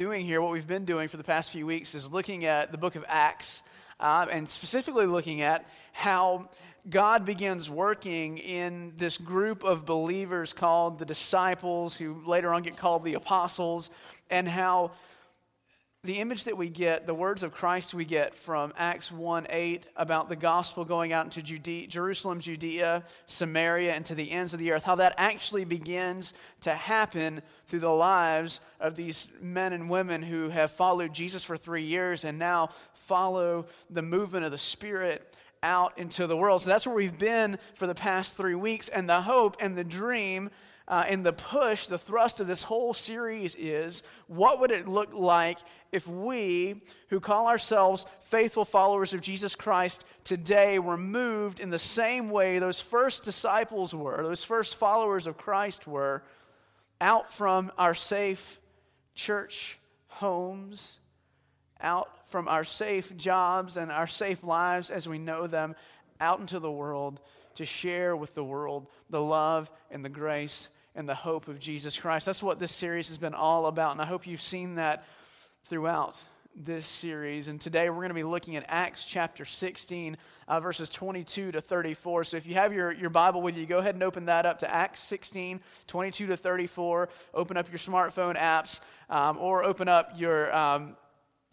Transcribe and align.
doing 0.00 0.24
here, 0.24 0.40
what 0.40 0.52
we've 0.52 0.68
been 0.68 0.84
doing 0.84 1.08
for 1.08 1.16
the 1.16 1.24
past 1.24 1.50
few 1.50 1.66
weeks, 1.66 1.92
is 1.92 2.12
looking 2.12 2.44
at 2.44 2.70
the 2.70 2.78
book 2.78 2.94
of 2.94 3.04
Acts, 3.08 3.64
uh, 3.98 4.28
and 4.30 4.48
specifically 4.48 5.06
looking 5.06 5.42
at 5.42 5.68
how 5.92 6.48
God 6.88 7.26
begins 7.26 7.68
working 7.68 8.38
in 8.38 8.92
this 8.96 9.18
group 9.18 9.64
of 9.64 9.84
believers 9.84 10.52
called 10.52 11.00
the 11.00 11.04
disciples, 11.04 11.96
who 11.96 12.22
later 12.24 12.54
on 12.54 12.62
get 12.62 12.76
called 12.76 13.02
the 13.02 13.14
apostles, 13.14 13.90
and 14.30 14.48
how 14.48 14.92
the 16.04 16.20
image 16.20 16.44
that 16.44 16.56
we 16.56 16.68
get, 16.68 17.06
the 17.06 17.14
words 17.14 17.42
of 17.42 17.52
Christ 17.52 17.92
we 17.92 18.04
get 18.04 18.34
from 18.34 18.72
Acts 18.76 19.10
1 19.10 19.48
8 19.50 19.84
about 19.96 20.28
the 20.28 20.36
gospel 20.36 20.84
going 20.84 21.12
out 21.12 21.24
into 21.24 21.42
Judea, 21.42 21.88
Jerusalem, 21.88 22.38
Judea, 22.38 23.02
Samaria, 23.26 23.92
and 23.92 24.04
to 24.04 24.14
the 24.14 24.30
ends 24.30 24.54
of 24.54 24.60
the 24.60 24.70
earth, 24.70 24.84
how 24.84 24.94
that 24.94 25.14
actually 25.18 25.64
begins 25.64 26.34
to 26.60 26.72
happen 26.72 27.42
through 27.66 27.80
the 27.80 27.88
lives 27.88 28.60
of 28.78 28.94
these 28.94 29.32
men 29.42 29.72
and 29.72 29.90
women 29.90 30.22
who 30.22 30.50
have 30.50 30.70
followed 30.70 31.12
Jesus 31.12 31.42
for 31.42 31.56
three 31.56 31.84
years 31.84 32.22
and 32.22 32.38
now 32.38 32.70
follow 32.94 33.66
the 33.90 34.02
movement 34.02 34.44
of 34.44 34.52
the 34.52 34.58
Spirit 34.58 35.34
out 35.64 35.98
into 35.98 36.28
the 36.28 36.36
world. 36.36 36.62
So 36.62 36.70
that's 36.70 36.86
where 36.86 36.94
we've 36.94 37.18
been 37.18 37.58
for 37.74 37.88
the 37.88 37.94
past 37.94 38.36
three 38.36 38.54
weeks, 38.54 38.88
and 38.88 39.08
the 39.08 39.22
hope 39.22 39.56
and 39.58 39.74
the 39.74 39.82
dream 39.82 40.50
uh, 40.88 41.04
and 41.06 41.24
the 41.24 41.34
push, 41.34 41.86
the 41.86 41.98
thrust 41.98 42.40
of 42.40 42.46
this 42.46 42.62
whole 42.62 42.94
series 42.94 43.54
is 43.54 44.02
what 44.26 44.58
would 44.58 44.70
it 44.70 44.88
look 44.88 45.12
like 45.12 45.58
if 45.92 46.06
we, 46.08 46.80
who 47.10 47.20
call 47.20 47.46
ourselves 47.46 48.06
faithful 48.22 48.64
followers 48.64 49.12
of 49.12 49.20
Jesus 49.20 49.54
Christ 49.54 50.06
today, 50.24 50.78
were 50.78 50.96
moved 50.96 51.60
in 51.60 51.68
the 51.68 51.78
same 51.78 52.30
way 52.30 52.58
those 52.58 52.80
first 52.80 53.22
disciples 53.22 53.94
were, 53.94 54.22
those 54.22 54.44
first 54.44 54.76
followers 54.76 55.26
of 55.26 55.36
Christ 55.36 55.86
were, 55.86 56.22
out 57.02 57.30
from 57.32 57.70
our 57.76 57.94
safe 57.94 58.58
church 59.14 59.78
homes, 60.06 61.00
out 61.82 62.08
from 62.30 62.48
our 62.48 62.64
safe 62.64 63.14
jobs 63.14 63.76
and 63.76 63.92
our 63.92 64.06
safe 64.06 64.42
lives 64.42 64.88
as 64.88 65.06
we 65.06 65.18
know 65.18 65.46
them, 65.46 65.76
out 66.18 66.40
into 66.40 66.58
the 66.58 66.72
world 66.72 67.20
to 67.56 67.66
share 67.66 68.16
with 68.16 68.34
the 68.34 68.44
world 68.44 68.86
the 69.10 69.20
love 69.20 69.70
and 69.90 70.02
the 70.02 70.08
grace 70.08 70.68
and 70.98 71.08
the 71.08 71.14
hope 71.14 71.46
of 71.46 71.60
Jesus 71.60 71.96
Christ. 71.96 72.26
That's 72.26 72.42
what 72.42 72.58
this 72.58 72.72
series 72.72 73.06
has 73.06 73.18
been 73.18 73.32
all 73.32 73.66
about, 73.66 73.92
and 73.92 74.02
I 74.02 74.04
hope 74.04 74.26
you've 74.26 74.42
seen 74.42 74.74
that 74.74 75.04
throughout 75.66 76.20
this 76.56 76.88
series. 76.88 77.46
And 77.46 77.60
today 77.60 77.88
we're 77.88 77.98
going 77.98 78.08
to 78.08 78.14
be 78.14 78.24
looking 78.24 78.56
at 78.56 78.64
Acts 78.66 79.06
chapter 79.06 79.44
16, 79.44 80.16
uh, 80.48 80.58
verses 80.58 80.88
22 80.90 81.52
to 81.52 81.60
34. 81.60 82.24
So 82.24 82.36
if 82.36 82.48
you 82.48 82.54
have 82.54 82.72
your, 82.72 82.90
your 82.90 83.10
Bible 83.10 83.42
with 83.42 83.56
you, 83.56 83.64
go 83.64 83.78
ahead 83.78 83.94
and 83.94 84.02
open 84.02 84.26
that 84.26 84.44
up 84.44 84.58
to 84.58 84.74
Acts 84.74 85.00
16, 85.04 85.60
22 85.86 86.26
to 86.26 86.36
34. 86.36 87.08
Open 87.32 87.56
up 87.56 87.68
your 87.70 87.78
smartphone 87.78 88.36
apps 88.36 88.80
um, 89.08 89.38
or 89.38 89.62
open 89.62 89.86
up 89.88 90.14
your. 90.16 90.52
Um, 90.54 90.96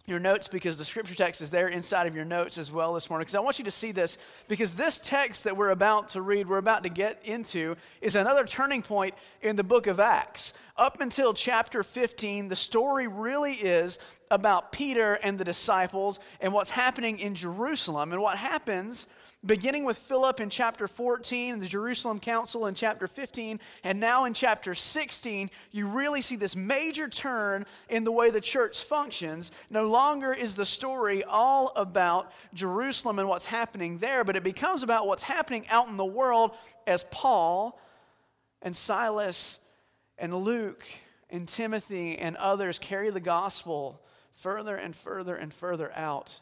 your 0.08 0.20
notes 0.20 0.48
because 0.48 0.78
the 0.78 0.86
scripture 0.86 1.16
text 1.16 1.42
is 1.42 1.50
there 1.50 1.68
inside 1.68 2.06
of 2.06 2.16
your 2.16 2.26
notes 2.26 2.58
as 2.58 2.72
well 2.72 2.94
this 2.94 3.10
morning. 3.10 3.24
Because 3.24 3.36
I 3.36 3.40
want 3.40 3.58
you 3.58 3.66
to 3.66 3.72
see 3.72 3.92
this 3.92 4.18
because 4.48 4.76
this 4.76 5.00
text 5.00 5.46
that 5.46 5.58
we're 5.58 5.72
about 5.72 6.10
to 6.10 6.22
read, 6.22 6.48
we're 6.48 6.58
about 6.58 6.84
to 6.84 6.90
get 6.90 7.20
into, 7.24 7.76
is 8.02 8.16
another 8.16 8.46
turning 8.46 8.84
point 8.84 9.16
in 9.42 9.56
the 9.56 9.64
book 9.64 9.88
of 9.88 10.00
Acts. 10.00 10.54
Up 10.78 11.02
until 11.02 11.34
chapter 11.34 11.82
15, 11.82 12.50
the 12.50 12.56
story 12.56 13.08
really 13.08 13.54
is 13.54 13.98
about 14.30 14.72
Peter 14.72 15.14
and 15.16 15.40
the 15.40 15.46
disciples 15.46 16.20
and 16.40 16.54
what's 16.54 16.72
happening 16.72 17.18
in 17.20 17.34
Jerusalem. 17.34 18.12
And 18.12 18.22
what 18.22 18.38
happens 18.38 19.08
beginning 19.46 19.86
with 19.86 19.98
Philip 19.98 20.40
in 20.40 20.50
chapter 20.50 20.88
14, 20.88 21.60
the 21.60 21.68
Jerusalem 21.68 22.20
Council 22.20 22.66
in 22.66 22.74
chapter 22.74 23.08
15, 23.08 23.60
and 23.84 24.00
now 24.00 24.26
in 24.26 24.34
chapter 24.34 24.74
16, 24.74 25.52
you 25.72 25.88
really 25.88 26.22
see 26.22 26.36
this 26.36 26.56
major 26.56 27.08
turn 27.08 27.66
in 27.90 28.04
the 28.04 28.12
way 28.12 28.32
the 28.32 28.42
church 28.42 28.84
functions. 28.84 29.52
No 29.70 29.88
longer 29.88 30.34
is 30.34 30.56
the 30.56 30.66
story 30.66 31.24
all 31.24 31.72
about 31.76 32.32
Jerusalem 32.54 33.20
and 33.20 33.30
what's 33.30 33.46
happening 33.46 34.00
there, 34.00 34.24
but 34.24 34.36
it 34.36 34.44
becomes 34.44 34.84
about 34.84 35.08
what's 35.08 35.24
happening 35.24 35.68
out 35.70 35.88
in 35.88 35.98
the 35.98 36.06
world 36.06 36.52
as 36.88 37.06
Paul 37.12 37.80
and 38.62 38.76
Silas 38.76 39.60
and 40.18 40.34
Luke 40.34 40.84
and 41.30 41.48
Timothy 41.48 42.18
and 42.18 42.36
others 42.38 42.80
carry 42.80 43.10
the 43.10 43.20
gospel 43.20 44.02
further 44.34 44.76
and 44.76 44.96
further 44.96 45.36
and 45.36 45.54
further 45.54 45.92
out 45.94 46.40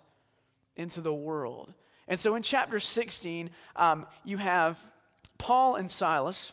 into 0.76 1.02
the 1.02 1.14
world. 1.14 1.74
And 2.08 2.20
so 2.20 2.36
in 2.36 2.44
chapter 2.44 2.80
16, 2.80 3.50
um, 3.76 4.06
you 4.24 4.38
have 4.38 4.80
Paul 5.38 5.76
and 5.76 5.90
Silas 5.90 6.52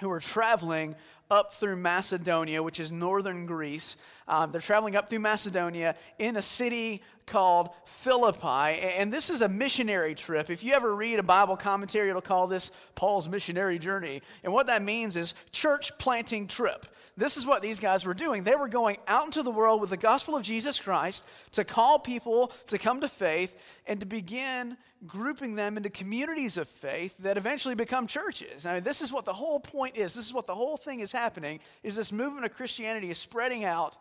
who 0.00 0.10
are 0.10 0.20
traveling 0.20 0.96
up 1.30 1.52
through 1.52 1.76
Macedonia, 1.76 2.62
which 2.62 2.80
is 2.80 2.90
northern 2.90 3.46
Greece. 3.46 3.96
Um, 4.26 4.50
they're 4.50 4.60
traveling 4.60 4.96
up 4.96 5.08
through 5.08 5.20
Macedonia 5.20 5.94
in 6.18 6.36
a 6.36 6.42
city 6.42 7.02
called 7.26 7.70
Philippi. 7.84 8.80
And 8.80 9.12
this 9.12 9.30
is 9.30 9.40
a 9.40 9.48
missionary 9.48 10.14
trip. 10.16 10.50
If 10.50 10.64
you 10.64 10.72
ever 10.72 10.94
read 10.94 11.20
a 11.20 11.22
Bible 11.22 11.56
commentary, 11.56 12.10
it'll 12.10 12.20
call 12.20 12.48
this 12.48 12.72
Paul's 12.96 13.28
missionary 13.28 13.78
journey. 13.78 14.22
And 14.42 14.52
what 14.52 14.66
that 14.66 14.82
means 14.82 15.16
is 15.16 15.34
church 15.52 15.96
planting 15.98 16.48
trip. 16.48 16.86
This 17.20 17.36
is 17.36 17.46
what 17.46 17.60
these 17.60 17.78
guys 17.78 18.06
were 18.06 18.14
doing. 18.14 18.44
They 18.44 18.54
were 18.54 18.66
going 18.66 18.96
out 19.06 19.26
into 19.26 19.42
the 19.42 19.50
world 19.50 19.82
with 19.82 19.90
the 19.90 19.98
gospel 19.98 20.34
of 20.34 20.42
Jesus 20.42 20.80
Christ 20.80 21.22
to 21.52 21.64
call 21.64 21.98
people 21.98 22.50
to 22.68 22.78
come 22.78 23.02
to 23.02 23.08
faith 23.08 23.60
and 23.86 24.00
to 24.00 24.06
begin 24.06 24.78
grouping 25.06 25.54
them 25.54 25.76
into 25.76 25.90
communities 25.90 26.56
of 26.56 26.66
faith 26.66 27.18
that 27.18 27.36
eventually 27.36 27.74
become 27.74 28.06
churches. 28.06 28.64
I 28.64 28.72
mean, 28.72 28.84
this 28.84 29.02
is 29.02 29.12
what 29.12 29.26
the 29.26 29.34
whole 29.34 29.60
point 29.60 29.98
is. 29.98 30.14
This 30.14 30.24
is 30.24 30.32
what 30.32 30.46
the 30.46 30.54
whole 30.54 30.78
thing 30.78 31.00
is 31.00 31.12
happening 31.12 31.60
is 31.82 31.94
this 31.94 32.10
movement 32.10 32.46
of 32.46 32.54
Christianity 32.54 33.10
is 33.10 33.18
spreading 33.18 33.66
out 33.66 33.98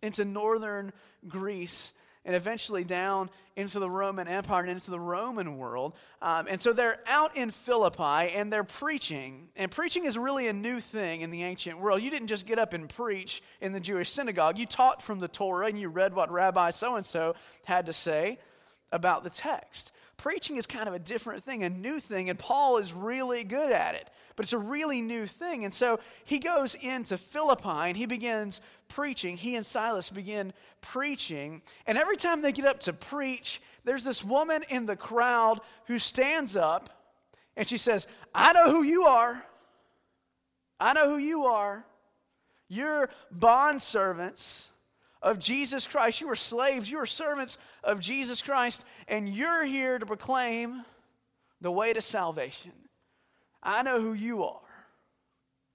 into 0.00 0.24
northern 0.24 0.92
Greece 1.26 1.92
and 2.24 2.34
eventually 2.34 2.84
down 2.84 3.30
into 3.56 3.78
the 3.78 3.88
Roman 3.88 4.26
Empire 4.26 4.62
and 4.62 4.70
into 4.70 4.90
the 4.90 4.98
Roman 4.98 5.58
world. 5.58 5.94
Um, 6.20 6.46
and 6.48 6.60
so 6.60 6.72
they're 6.72 6.98
out 7.06 7.36
in 7.36 7.50
Philippi 7.50 8.34
and 8.34 8.52
they're 8.52 8.64
preaching. 8.64 9.48
And 9.56 9.70
preaching 9.70 10.06
is 10.06 10.18
really 10.18 10.48
a 10.48 10.52
new 10.52 10.80
thing 10.80 11.20
in 11.20 11.30
the 11.30 11.42
ancient 11.42 11.78
world. 11.78 12.02
You 12.02 12.10
didn't 12.10 12.28
just 12.28 12.46
get 12.46 12.58
up 12.58 12.72
and 12.72 12.88
preach 12.88 13.42
in 13.60 13.72
the 13.72 13.80
Jewish 13.80 14.10
synagogue, 14.10 14.58
you 14.58 14.66
taught 14.66 15.02
from 15.02 15.20
the 15.20 15.28
Torah 15.28 15.66
and 15.66 15.78
you 15.78 15.88
read 15.88 16.14
what 16.14 16.30
Rabbi 16.30 16.70
so 16.70 16.96
and 16.96 17.06
so 17.06 17.34
had 17.64 17.86
to 17.86 17.92
say 17.92 18.38
about 18.90 19.24
the 19.24 19.30
text. 19.30 19.92
Preaching 20.16 20.56
is 20.56 20.66
kind 20.66 20.88
of 20.88 20.94
a 20.94 20.98
different 20.98 21.42
thing, 21.42 21.62
a 21.62 21.70
new 21.70 22.00
thing, 22.00 22.30
and 22.30 22.38
Paul 22.38 22.78
is 22.78 22.92
really 22.92 23.44
good 23.44 23.70
at 23.70 23.94
it. 23.94 24.08
But 24.36 24.44
it's 24.44 24.52
a 24.52 24.58
really 24.58 25.00
new 25.00 25.26
thing. 25.26 25.64
And 25.64 25.72
so 25.72 26.00
he 26.24 26.38
goes 26.38 26.74
into 26.74 27.16
Philippi 27.16 27.68
and 27.68 27.96
he 27.96 28.06
begins 28.06 28.60
preaching. 28.88 29.36
He 29.36 29.54
and 29.54 29.64
Silas 29.64 30.10
begin 30.10 30.52
preaching. 30.80 31.62
And 31.86 31.96
every 31.96 32.16
time 32.16 32.42
they 32.42 32.50
get 32.50 32.64
up 32.64 32.80
to 32.80 32.92
preach, 32.92 33.62
there's 33.84 34.02
this 34.02 34.24
woman 34.24 34.64
in 34.68 34.86
the 34.86 34.96
crowd 34.96 35.60
who 35.86 36.00
stands 36.00 36.56
up 36.56 36.90
and 37.56 37.66
she 37.66 37.78
says, 37.78 38.06
I 38.34 38.52
know 38.52 38.70
who 38.70 38.82
you 38.82 39.04
are. 39.04 39.44
I 40.80 40.92
know 40.94 41.08
who 41.08 41.18
you 41.18 41.44
are. 41.44 41.84
You're 42.68 43.10
bond 43.30 43.82
servants 43.82 44.68
of 45.24 45.40
Jesus 45.40 45.88
Christ. 45.88 46.20
You 46.20 46.30
are 46.30 46.36
slaves, 46.36 46.88
you 46.88 46.98
are 46.98 47.06
servants 47.06 47.58
of 47.82 47.98
Jesus 47.98 48.42
Christ, 48.42 48.84
and 49.08 49.28
you're 49.28 49.64
here 49.64 49.98
to 49.98 50.06
proclaim 50.06 50.84
the 51.60 51.72
way 51.72 51.92
to 51.92 52.02
salvation. 52.02 52.72
I 53.62 53.82
know 53.82 54.00
who 54.00 54.12
you 54.12 54.44
are. 54.44 54.60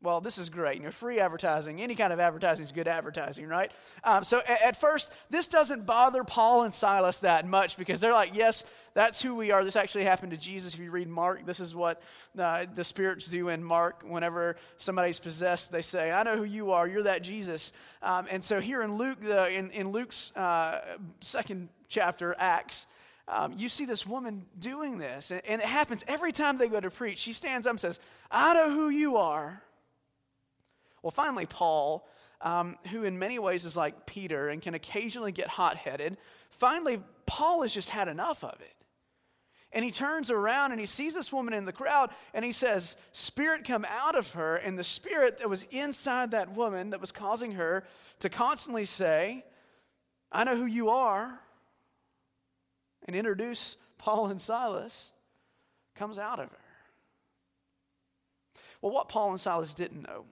Well, 0.01 0.21
this 0.21 0.37
is 0.37 0.47
great. 0.47 0.77
You 0.77 0.83
know, 0.83 0.91
free 0.91 1.19
advertising, 1.19 1.81
any 1.81 1.95
kind 1.95 2.13
of 2.13 2.21
advertising 2.21 2.63
is 2.63 2.71
good 2.71 2.87
advertising, 2.87 3.47
right? 3.47 3.69
Um, 4.05 4.23
so 4.23 4.39
at, 4.47 4.61
at, 4.61 4.75
first, 4.79 5.11
this 5.29 5.47
doesn't 5.49 5.85
bother 5.85 6.23
Paul 6.23 6.61
and 6.61 6.73
Silas 6.73 7.19
that 7.19 7.45
much 7.45 7.75
because 7.75 7.99
they're 7.99 8.13
like, 8.13 8.33
yes, 8.33 8.63
that's 8.93 9.21
who 9.21 9.35
we 9.35 9.51
are. 9.51 9.63
This 9.63 9.75
actually 9.75 10.03
happened 10.03 10.31
to 10.31 10.37
Jesus. 10.37 10.73
If 10.73 10.79
you 10.79 10.91
read 10.91 11.07
Mark, 11.07 11.45
this 11.45 11.59
is 11.59 11.75
what 11.75 12.01
uh, 12.37 12.65
the 12.73 12.83
spirits 12.83 13.27
do 13.27 13.49
in 13.49 13.63
Mark. 13.63 14.03
Whenever 14.05 14.55
somebody's 14.77 15.19
possessed, 15.19 15.71
they 15.71 15.81
say, 15.81 16.11
I 16.11 16.23
know 16.23 16.37
who 16.37 16.43
you 16.43 16.71
are. 16.71 16.87
You're 16.87 17.03
that 17.03 17.21
Jesus. 17.21 17.71
Um, 18.01 18.27
and 18.29 18.43
so 18.43 18.59
here 18.59 18.81
in 18.81 18.97
Luke, 18.97 19.19
the, 19.21 19.51
in, 19.51 19.71
in 19.71 19.91
Luke's 19.91 20.35
uh, 20.35 20.81
second 21.21 21.69
chapter, 21.87 22.35
Acts, 22.37 22.87
um, 23.27 23.53
you 23.55 23.69
see 23.69 23.85
this 23.85 24.07
woman 24.07 24.45
doing 24.57 24.97
this. 24.97 25.31
And, 25.31 25.41
and 25.47 25.61
it 25.61 25.67
happens 25.67 26.03
every 26.07 26.31
time 26.31 26.57
they 26.57 26.67
go 26.67 26.79
to 26.79 26.89
preach. 26.89 27.19
She 27.19 27.33
stands 27.33 27.67
up 27.67 27.71
and 27.71 27.79
says, 27.79 27.99
I 28.31 28.53
know 28.53 28.71
who 28.71 28.89
you 28.89 29.17
are. 29.17 29.61
Well, 31.03 31.11
finally, 31.11 31.45
Paul, 31.45 32.07
um, 32.41 32.77
who 32.91 33.03
in 33.03 33.19
many 33.19 33.39
ways 33.39 33.65
is 33.65 33.77
like 33.77 34.05
Peter 34.05 34.49
and 34.49 34.61
can 34.61 34.73
occasionally 34.73 35.31
get 35.31 35.47
hot 35.47 35.77
headed, 35.77 36.17
finally, 36.49 36.99
Paul 37.25 37.61
has 37.61 37.73
just 37.73 37.89
had 37.89 38.07
enough 38.07 38.43
of 38.43 38.59
it. 38.61 38.73
And 39.71 39.85
he 39.85 39.91
turns 39.91 40.31
around 40.31 40.71
and 40.71 40.79
he 40.79 40.87
sees 40.87 41.13
this 41.13 41.31
woman 41.31 41.53
in 41.53 41.65
the 41.65 41.71
crowd 41.71 42.09
and 42.33 42.43
he 42.43 42.51
says, 42.51 42.95
Spirit 43.11 43.63
come 43.63 43.85
out 43.87 44.17
of 44.17 44.33
her. 44.33 44.55
And 44.55 44.77
the 44.79 44.83
spirit 44.83 45.39
that 45.39 45.49
was 45.49 45.63
inside 45.63 46.31
that 46.31 46.55
woman 46.55 46.89
that 46.89 46.99
was 46.99 47.11
causing 47.11 47.51
her 47.51 47.83
to 48.19 48.29
constantly 48.29 48.85
say, 48.85 49.45
I 50.31 50.43
know 50.43 50.55
who 50.55 50.65
you 50.65 50.89
are, 50.89 51.39
and 53.05 53.15
introduce 53.15 53.77
Paul 53.97 54.27
and 54.27 54.41
Silas, 54.41 55.11
comes 55.95 56.19
out 56.19 56.39
of 56.39 56.49
her. 56.49 56.57
Well, 58.81 58.93
what 58.93 59.09
Paul 59.09 59.31
and 59.31 59.39
Silas 59.39 59.73
didn't 59.73 60.03
know 60.03 60.25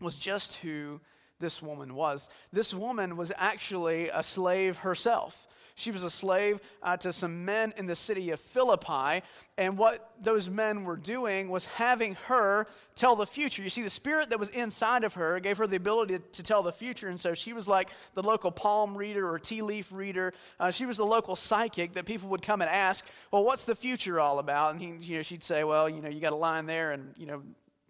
was 0.00 0.16
just 0.16 0.56
who 0.56 1.00
this 1.40 1.62
woman 1.62 1.94
was. 1.94 2.28
This 2.52 2.74
woman 2.74 3.16
was 3.16 3.32
actually 3.36 4.08
a 4.08 4.22
slave 4.22 4.78
herself. 4.78 5.47
She 5.78 5.92
was 5.92 6.02
a 6.02 6.10
slave 6.10 6.58
uh, 6.82 6.96
to 6.96 7.12
some 7.12 7.44
men 7.44 7.72
in 7.76 7.86
the 7.86 7.94
city 7.94 8.30
of 8.30 8.40
Philippi. 8.40 9.22
And 9.56 9.78
what 9.78 10.12
those 10.20 10.50
men 10.50 10.82
were 10.82 10.96
doing 10.96 11.50
was 11.50 11.66
having 11.66 12.16
her 12.26 12.66
tell 12.96 13.14
the 13.14 13.26
future. 13.26 13.62
You 13.62 13.70
see, 13.70 13.82
the 13.82 13.88
spirit 13.88 14.30
that 14.30 14.40
was 14.40 14.48
inside 14.48 15.04
of 15.04 15.14
her 15.14 15.38
gave 15.38 15.56
her 15.58 15.68
the 15.68 15.76
ability 15.76 16.18
to, 16.32 16.42
tell 16.42 16.64
the 16.64 16.72
future. 16.72 17.06
And 17.06 17.20
so 17.20 17.32
she 17.32 17.52
was 17.52 17.68
like 17.68 17.90
the 18.14 18.24
local 18.24 18.50
palm 18.50 18.98
reader 18.98 19.30
or 19.30 19.38
tea 19.38 19.62
leaf 19.62 19.92
reader. 19.92 20.34
Uh, 20.58 20.72
she 20.72 20.84
was 20.84 20.96
the 20.96 21.06
local 21.06 21.36
psychic 21.36 21.92
that 21.92 22.06
people 22.06 22.28
would 22.30 22.42
come 22.42 22.60
and 22.60 22.68
ask, 22.68 23.06
Well, 23.30 23.44
what's 23.44 23.64
the 23.64 23.76
future 23.76 24.18
all 24.18 24.40
about? 24.40 24.72
And 24.72 24.82
he, 24.82 25.12
you 25.12 25.18
know, 25.18 25.22
she'd 25.22 25.44
say, 25.44 25.62
Well, 25.62 25.88
you 25.88 26.02
know, 26.02 26.08
you 26.08 26.18
got 26.18 26.32
a 26.32 26.36
line 26.36 26.66
there, 26.66 26.90
and, 26.90 27.14
you 27.16 27.26
know, 27.26 27.42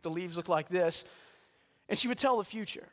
the 0.02 0.10
leaves 0.10 0.36
look 0.36 0.50
like 0.50 0.68
this. 0.68 1.04
And 1.88 1.98
she 1.98 2.06
would 2.06 2.18
tell 2.18 2.36
the 2.36 2.44
future. 2.44 2.88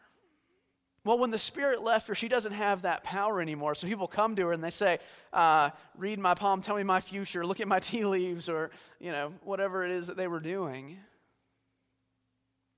Well, 1.05 1.19
when 1.19 1.29
the 1.29 1.37
Spirit 1.37 1.83
left 1.83 2.07
her, 2.07 2.15
she 2.15 2.27
doesn't 2.27 2.53
have 2.53 2.81
that 2.81 3.03
power 3.03 3.39
anymore. 3.39 3.75
So 3.75 3.87
people 3.87 4.07
come 4.07 4.35
to 4.35 4.47
her 4.47 4.53
and 4.53 4.63
they 4.63 4.71
say, 4.71 4.97
uh, 5.31 5.69
Read 5.95 6.17
my 6.17 6.33
palm, 6.33 6.63
tell 6.63 6.75
me 6.75 6.83
my 6.83 6.99
future, 6.99 7.45
look 7.45 7.59
at 7.59 7.67
my 7.67 7.79
tea 7.79 8.05
leaves, 8.05 8.49
or, 8.49 8.71
you 8.99 9.11
know, 9.11 9.31
whatever 9.43 9.85
it 9.85 9.91
is 9.91 10.07
that 10.07 10.17
they 10.17 10.27
were 10.27 10.39
doing. 10.39 10.97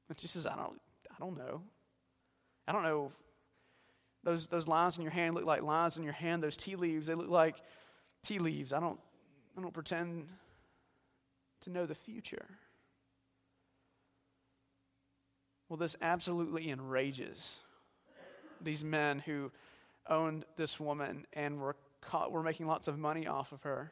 And 0.09 0.19
she 0.19 0.27
says, 0.27 0.45
I 0.45 0.57
don't, 0.57 0.79
I 1.09 1.15
don't 1.19 1.37
know. 1.37 1.61
I 2.67 2.73
don't 2.73 2.83
know. 2.83 3.13
Those, 4.25 4.47
those 4.47 4.67
lines 4.67 4.97
in 4.97 5.03
your 5.03 5.11
hand 5.11 5.33
look 5.35 5.45
like 5.45 5.63
lines 5.63 5.95
in 5.95 6.03
your 6.03 6.11
hand. 6.11 6.43
Those 6.43 6.57
tea 6.57 6.75
leaves, 6.75 7.07
they 7.07 7.15
look 7.15 7.29
like 7.29 7.55
tea 8.25 8.39
leaves. 8.39 8.73
I 8.73 8.81
don't, 8.81 8.99
I 9.57 9.61
don't 9.61 9.73
pretend 9.73 10.27
to 11.61 11.69
know 11.69 11.85
the 11.85 11.95
future. 11.95 12.45
Well, 15.69 15.77
this 15.77 15.95
absolutely 16.01 16.69
enrages 16.69 17.59
these 18.63 18.83
men 18.83 19.19
who 19.19 19.51
owned 20.09 20.45
this 20.55 20.79
woman 20.79 21.25
and 21.33 21.59
were, 21.59 21.75
caught, 22.01 22.31
were 22.31 22.43
making 22.43 22.67
lots 22.67 22.87
of 22.87 22.97
money 22.97 23.27
off 23.27 23.51
of 23.51 23.63
her. 23.63 23.91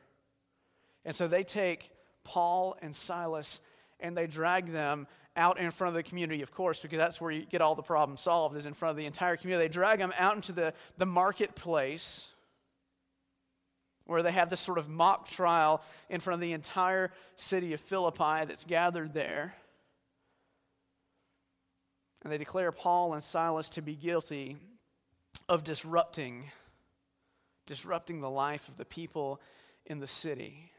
And 1.04 1.16
so 1.16 1.28
they 1.28 1.44
take 1.44 1.92
Paul 2.24 2.78
and 2.82 2.96
Silas 2.96 3.60
and 4.00 4.16
they 4.18 4.28
drag 4.28 4.72
them 4.72 5.08
out 5.38 5.60
in 5.60 5.70
front 5.72 5.90
of 5.90 5.96
the 5.96 6.04
community, 6.04 6.42
of 6.42 6.52
course, 6.52 6.80
because 6.80 6.98
that's 6.98 7.20
where 7.20 7.32
you 7.32 7.46
get 7.46 7.62
all 7.62 7.76
the 7.76 7.82
problems 7.82 8.22
solved, 8.22 8.56
is 8.56 8.66
in 8.66 8.74
front 8.74 8.92
of 8.92 8.98
the 8.98 9.06
entire 9.06 9.36
community. 9.36 9.68
They 9.68 9.72
drag 9.72 10.00
them 10.00 10.14
out 10.18 10.36
into 10.36 10.52
the, 10.52 10.74
the 10.98 11.06
marketplace 11.06 12.30
where 14.06 14.24
they 14.24 14.32
have 14.32 14.50
this 14.50 14.60
sort 14.60 14.78
of 14.78 14.88
mock 14.88 15.28
trial 15.28 15.82
in 16.10 16.20
front 16.22 16.36
of 16.36 16.42
the 16.42 16.54
entire 16.54 17.12
city 17.36 17.74
of 17.74 17.82
Philippi 17.82 18.46
that's 18.46 18.64
gathered 18.64 19.14
there. 19.14 19.56
And 22.26 22.34
they 22.34 22.40
declare 22.40 22.72
Paul 22.72 23.14
and 23.14 23.24
Silas 23.24 23.70
to 23.70 23.84
be 23.84 23.96
guilty 23.96 24.58
of 25.48 25.64
disrupting 25.64 26.52
disrupting 27.68 28.22
the 28.22 28.30
life 28.30 28.68
of 28.68 28.78
the 28.78 28.86
people 28.86 29.42
in 29.86 30.00
the 30.00 30.08
city. 30.08 30.72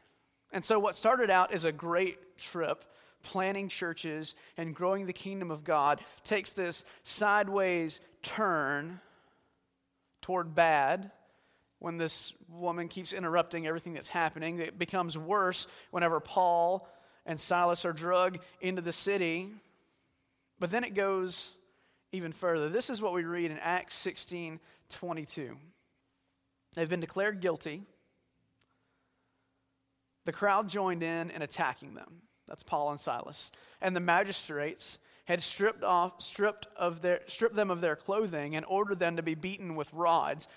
And 0.51 0.63
so 0.63 0.79
what 0.79 0.95
started 0.95 1.29
out 1.29 1.51
as 1.51 1.65
a 1.65 1.71
great 1.71 2.37
trip 2.37 2.85
planting 3.23 3.67
churches 3.67 4.35
and 4.55 4.75
growing 4.75 5.05
the 5.05 5.13
kingdom 5.13 5.51
of 5.51 5.63
God 5.63 5.99
takes 6.23 6.53
this 6.53 6.85
sideways 7.03 7.99
turn 8.23 8.99
toward 10.21 10.55
bad 10.55 11.11
when 11.79 11.97
this 11.97 12.33
woman 12.49 12.87
keeps 12.87 13.11
interrupting 13.11 13.67
everything 13.67 13.93
that's 13.93 14.07
happening. 14.07 14.59
It 14.59 14.79
becomes 14.79 15.17
worse 15.17 15.67
whenever 15.91 16.19
Paul 16.19 16.87
and 17.25 17.39
Silas 17.39 17.85
are 17.85 17.93
drugged 17.93 18.39
into 18.61 18.81
the 18.81 18.93
city 18.93 19.51
but 20.59 20.71
then 20.71 20.83
it 20.83 20.93
goes 20.93 21.51
even 22.11 22.31
further. 22.31 22.69
This 22.69 22.89
is 22.89 23.01
what 23.01 23.13
we 23.13 23.23
read 23.23 23.51
in 23.51 23.59
Acts 23.59 23.95
16 23.95 24.59
22. 24.89 25.57
They've 26.75 26.89
been 26.89 26.99
declared 26.99 27.41
guilty. 27.41 27.83
The 30.25 30.31
crowd 30.31 30.69
joined 30.69 31.03
in 31.03 31.29
in 31.29 31.41
attacking 31.41 31.95
them. 31.95 32.21
That's 32.47 32.63
Paul 32.63 32.91
and 32.91 32.99
Silas. 32.99 33.51
And 33.81 33.95
the 33.95 34.01
magistrates 34.01 34.99
had 35.25 35.41
stripped 35.41 35.83
off 35.83 36.21
stripped 36.21 36.67
of 36.77 37.01
their 37.01 37.21
stripped 37.27 37.55
them 37.55 37.69
of 37.69 37.81
their 37.81 37.95
clothing 37.95 38.55
and 38.55 38.65
ordered 38.65 38.99
them 38.99 39.17
to 39.17 39.23
be 39.23 39.35
beaten 39.35 39.75
with 39.75 39.93
rods. 39.93 40.47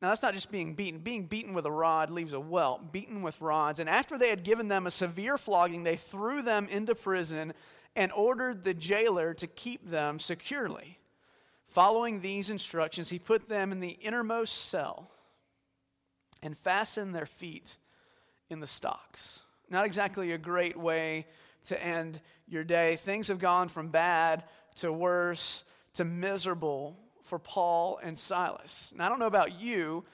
Now 0.00 0.08
that's 0.08 0.22
not 0.22 0.34
just 0.34 0.50
being 0.50 0.74
beaten. 0.74 1.00
Being 1.00 1.26
beaten 1.26 1.54
with 1.54 1.66
a 1.66 1.70
rod 1.70 2.10
leaves 2.10 2.32
a 2.32 2.40
welt, 2.40 2.92
beaten 2.92 3.22
with 3.22 3.40
rods. 3.40 3.80
And 3.80 3.88
after 3.88 4.16
they 4.16 4.30
had 4.30 4.44
given 4.44 4.68
them 4.68 4.86
a 4.86 4.90
severe 4.90 5.36
flogging, 5.36 5.82
they 5.82 5.96
threw 5.96 6.40
them 6.40 6.68
into 6.70 6.94
prison 6.94 7.52
and 7.96 8.12
ordered 8.12 8.64
the 8.64 8.74
jailer 8.74 9.34
to 9.34 9.46
keep 9.46 9.88
them 9.88 10.18
securely. 10.18 10.98
Following 11.66 12.20
these 12.20 12.50
instructions, 12.50 13.10
he 13.10 13.18
put 13.18 13.48
them 13.48 13.72
in 13.72 13.80
the 13.80 13.98
innermost 14.00 14.66
cell 14.66 15.10
and 16.42 16.56
fastened 16.56 17.14
their 17.14 17.26
feet 17.26 17.76
in 18.48 18.60
the 18.60 18.66
stocks. 18.66 19.40
Not 19.68 19.86
exactly 19.86 20.32
a 20.32 20.38
great 20.38 20.76
way 20.76 21.26
to 21.64 21.84
end 21.84 22.20
your 22.48 22.64
day. 22.64 22.96
Things 22.96 23.28
have 23.28 23.38
gone 23.38 23.68
from 23.68 23.88
bad 23.88 24.44
to 24.76 24.92
worse 24.92 25.64
to 25.94 26.04
miserable 26.04 26.96
for 27.24 27.38
Paul 27.38 28.00
and 28.02 28.16
Silas. 28.18 28.92
Now, 28.96 29.06
I 29.06 29.08
don't 29.08 29.20
know 29.20 29.26
about 29.26 29.60
you, 29.60 30.04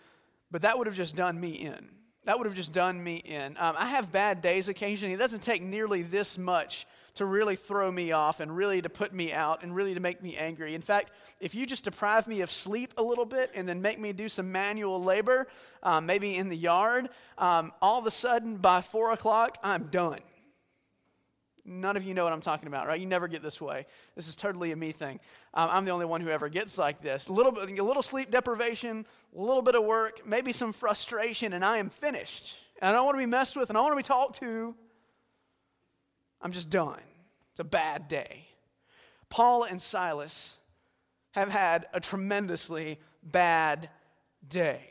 but 0.51 0.63
that 0.63 0.77
would 0.77 0.87
have 0.87 0.97
just 0.97 1.17
done 1.17 1.41
me 1.41 1.51
in. 1.51 1.89
That 2.25 2.39
would 2.39 2.47
have 2.47 2.57
just 2.57 2.73
done 2.73 3.03
me 3.03 3.17
in. 3.17 3.57
Um, 3.59 3.77
I 3.79 3.87
have 3.87 4.13
bad 4.13 4.43
days 4.43 4.69
occasionally. 4.69 5.15
It 5.15 5.19
doesn't 5.19 5.43
take 5.43 5.63
nearly 5.63 6.03
this 6.03 6.37
much 6.37 6.87
to 7.17 7.27
really 7.27 7.57
throw 7.57 7.91
me 7.91 8.13
off 8.13 8.41
and 8.41 8.57
really 8.57 8.81
to 8.83 8.89
put 8.89 9.13
me 9.13 9.33
out 9.33 9.63
and 9.63 9.75
really 9.75 9.95
to 9.95 10.01
make 10.01 10.23
me 10.23 10.37
angry. 10.37 10.75
In 10.75 10.81
fact, 10.81 11.11
if 11.41 11.55
you 11.55 11.67
just 11.67 11.85
deprive 11.85 12.27
me 12.27 12.41
of 12.41 12.51
sleep 12.51 12.95
a 12.97 13.03
little 13.03 13.25
bit 13.25 13.51
and 13.55 13.69
then 13.69 13.83
make 13.83 13.99
me 13.99 14.13
do 14.13 14.29
some 14.29 14.53
manual 14.53 15.03
labor, 15.03 15.49
um, 15.83 16.07
maybe 16.07 16.37
in 16.37 16.49
the 16.49 16.57
yard, 16.57 17.09
um, 17.39 17.73
all 17.83 17.99
of 17.99 18.07
a 18.07 18.11
sudden 18.11 18.57
by 18.57 18.81
four 18.81 19.13
o'clock, 19.13 19.59
I'm 19.63 19.85
done. 19.85 20.21
None 21.69 21.97
of 21.97 22.05
you 22.05 22.15
know 22.15 22.23
what 22.23 22.33
I'm 22.33 22.41
talking 22.41 22.69
about, 22.69 22.87
right? 22.87 23.01
You 23.01 23.07
never 23.07 23.27
get 23.27 23.43
this 23.43 23.61
way. 23.61 23.87
This 24.15 24.29
is 24.29 24.37
totally 24.37 24.71
a 24.71 24.77
me 24.77 24.93
thing. 24.93 25.19
Um, 25.53 25.69
I'm 25.73 25.85
the 25.85 25.91
only 25.91 26.07
one 26.07 26.21
who 26.21 26.29
ever 26.29 26.49
gets 26.49 26.79
like 26.79 27.03
this. 27.03 27.27
A 27.27 27.33
little 27.33 27.51
bit, 27.51 27.77
a 27.77 27.83
little 27.83 28.03
sleep 28.03 28.31
deprivation, 28.31 29.05
a 29.37 29.41
little 29.41 29.63
bit 29.63 29.75
of 29.75 29.85
work, 29.85 30.25
maybe 30.25 30.53
some 30.53 30.73
frustration, 30.73 31.53
and 31.53 31.65
I 31.65 31.79
am 31.79 31.91
finished. 31.91 32.57
And 32.81 32.91
I 32.91 32.93
don't 32.93 33.05
want 33.05 33.17
to 33.17 33.23
be 33.23 33.27
messed 33.27 33.57
with, 33.57 33.69
and 33.69 33.77
I 33.77 33.81
want 33.81 33.93
to 33.93 33.97
be 33.97 34.03
talked 34.05 34.39
to. 34.41 34.77
I'm 36.41 36.53
just 36.53 36.71
done. 36.71 37.01
It's 37.53 37.61
a 37.61 37.65
bad 37.65 38.09
day. 38.09 38.47
Paul 39.29 39.65
and 39.65 39.81
Silas 39.81 40.59
have 41.33 41.51
had 41.51 41.87
a 41.93 42.01
tremendously 42.01 42.99
bad 43.23 43.89
day. 44.47 44.91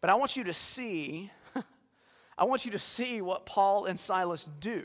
But 0.00 0.10
I 0.10 0.14
want 0.14 0.36
you 0.36 0.44
to 0.44 0.52
see, 0.52 1.30
I 2.38 2.44
want 2.44 2.64
you 2.64 2.72
to 2.72 2.78
see 2.78 3.20
what 3.20 3.46
Paul 3.46 3.86
and 3.86 3.98
Silas 3.98 4.50
do. 4.60 4.84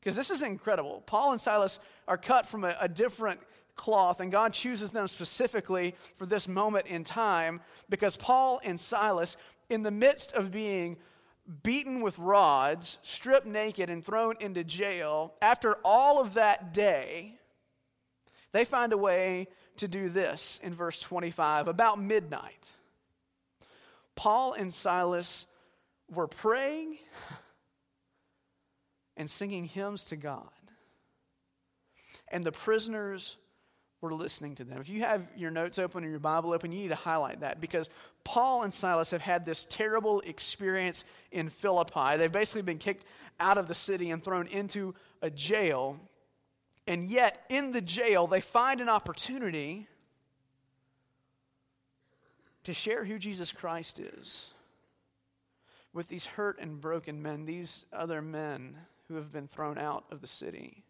Because 0.00 0.16
this 0.16 0.30
is 0.30 0.42
incredible. 0.42 1.02
Paul 1.06 1.32
and 1.32 1.40
Silas 1.40 1.78
are 2.08 2.16
cut 2.16 2.46
from 2.46 2.64
a, 2.64 2.74
a 2.80 2.88
different 2.88 3.40
cloth, 3.76 4.20
and 4.20 4.30
God 4.30 4.52
chooses 4.52 4.90
them 4.90 5.08
specifically 5.08 5.94
for 6.16 6.26
this 6.26 6.46
moment 6.46 6.86
in 6.86 7.04
time 7.04 7.60
because 7.88 8.16
Paul 8.16 8.60
and 8.64 8.78
Silas, 8.78 9.36
in 9.68 9.82
the 9.82 9.90
midst 9.90 10.32
of 10.32 10.50
being 10.50 10.98
beaten 11.62 12.00
with 12.00 12.18
rods, 12.18 12.98
stripped 13.02 13.46
naked, 13.46 13.90
and 13.90 14.04
thrown 14.04 14.36
into 14.40 14.64
jail, 14.64 15.34
after 15.42 15.76
all 15.84 16.20
of 16.20 16.34
that 16.34 16.72
day, 16.72 17.38
they 18.52 18.64
find 18.64 18.92
a 18.92 18.98
way 18.98 19.48
to 19.76 19.88
do 19.88 20.08
this 20.08 20.60
in 20.62 20.74
verse 20.74 21.00
25 21.00 21.68
about 21.68 22.00
midnight. 22.00 22.70
Paul 24.14 24.52
and 24.52 24.72
Silas 24.72 25.46
were 26.10 26.26
praying 26.26 26.98
and 29.16 29.30
singing 29.30 29.64
hymns 29.64 30.04
to 30.06 30.16
God. 30.16 30.48
And 32.28 32.44
the 32.44 32.52
prisoners 32.52 33.36
were 34.00 34.14
listening 34.14 34.54
to 34.56 34.64
them. 34.64 34.80
If 34.80 34.88
you 34.88 35.00
have 35.00 35.26
your 35.36 35.50
notes 35.50 35.78
open 35.78 36.04
or 36.04 36.08
your 36.08 36.18
Bible 36.18 36.52
open, 36.52 36.72
you 36.72 36.80
need 36.80 36.88
to 36.88 36.94
highlight 36.94 37.40
that 37.40 37.60
because 37.60 37.90
Paul 38.24 38.62
and 38.62 38.72
Silas 38.72 39.10
have 39.10 39.20
had 39.20 39.44
this 39.44 39.66
terrible 39.68 40.20
experience 40.20 41.04
in 41.30 41.50
Philippi. 41.50 42.16
They've 42.16 42.32
basically 42.32 42.62
been 42.62 42.78
kicked 42.78 43.04
out 43.38 43.58
of 43.58 43.68
the 43.68 43.74
city 43.74 44.10
and 44.10 44.22
thrown 44.22 44.46
into 44.46 44.94
a 45.20 45.30
jail. 45.30 45.98
And 46.86 47.08
yet, 47.08 47.44
in 47.48 47.72
the 47.72 47.82
jail, 47.82 48.26
they 48.26 48.40
find 48.40 48.80
an 48.80 48.88
opportunity 48.88 49.86
to 52.64 52.72
share 52.72 53.04
who 53.04 53.18
Jesus 53.18 53.52
Christ 53.52 53.98
is 53.98 54.48
with 55.92 56.08
these 56.08 56.26
hurt 56.26 56.58
and 56.58 56.80
broken 56.80 57.20
men, 57.22 57.44
these 57.44 57.84
other 57.92 58.22
men 58.22 58.76
who 59.08 59.16
have 59.16 59.32
been 59.32 59.48
thrown 59.48 59.76
out 59.76 60.04
of 60.10 60.20
the 60.20 60.26
city 60.26 60.84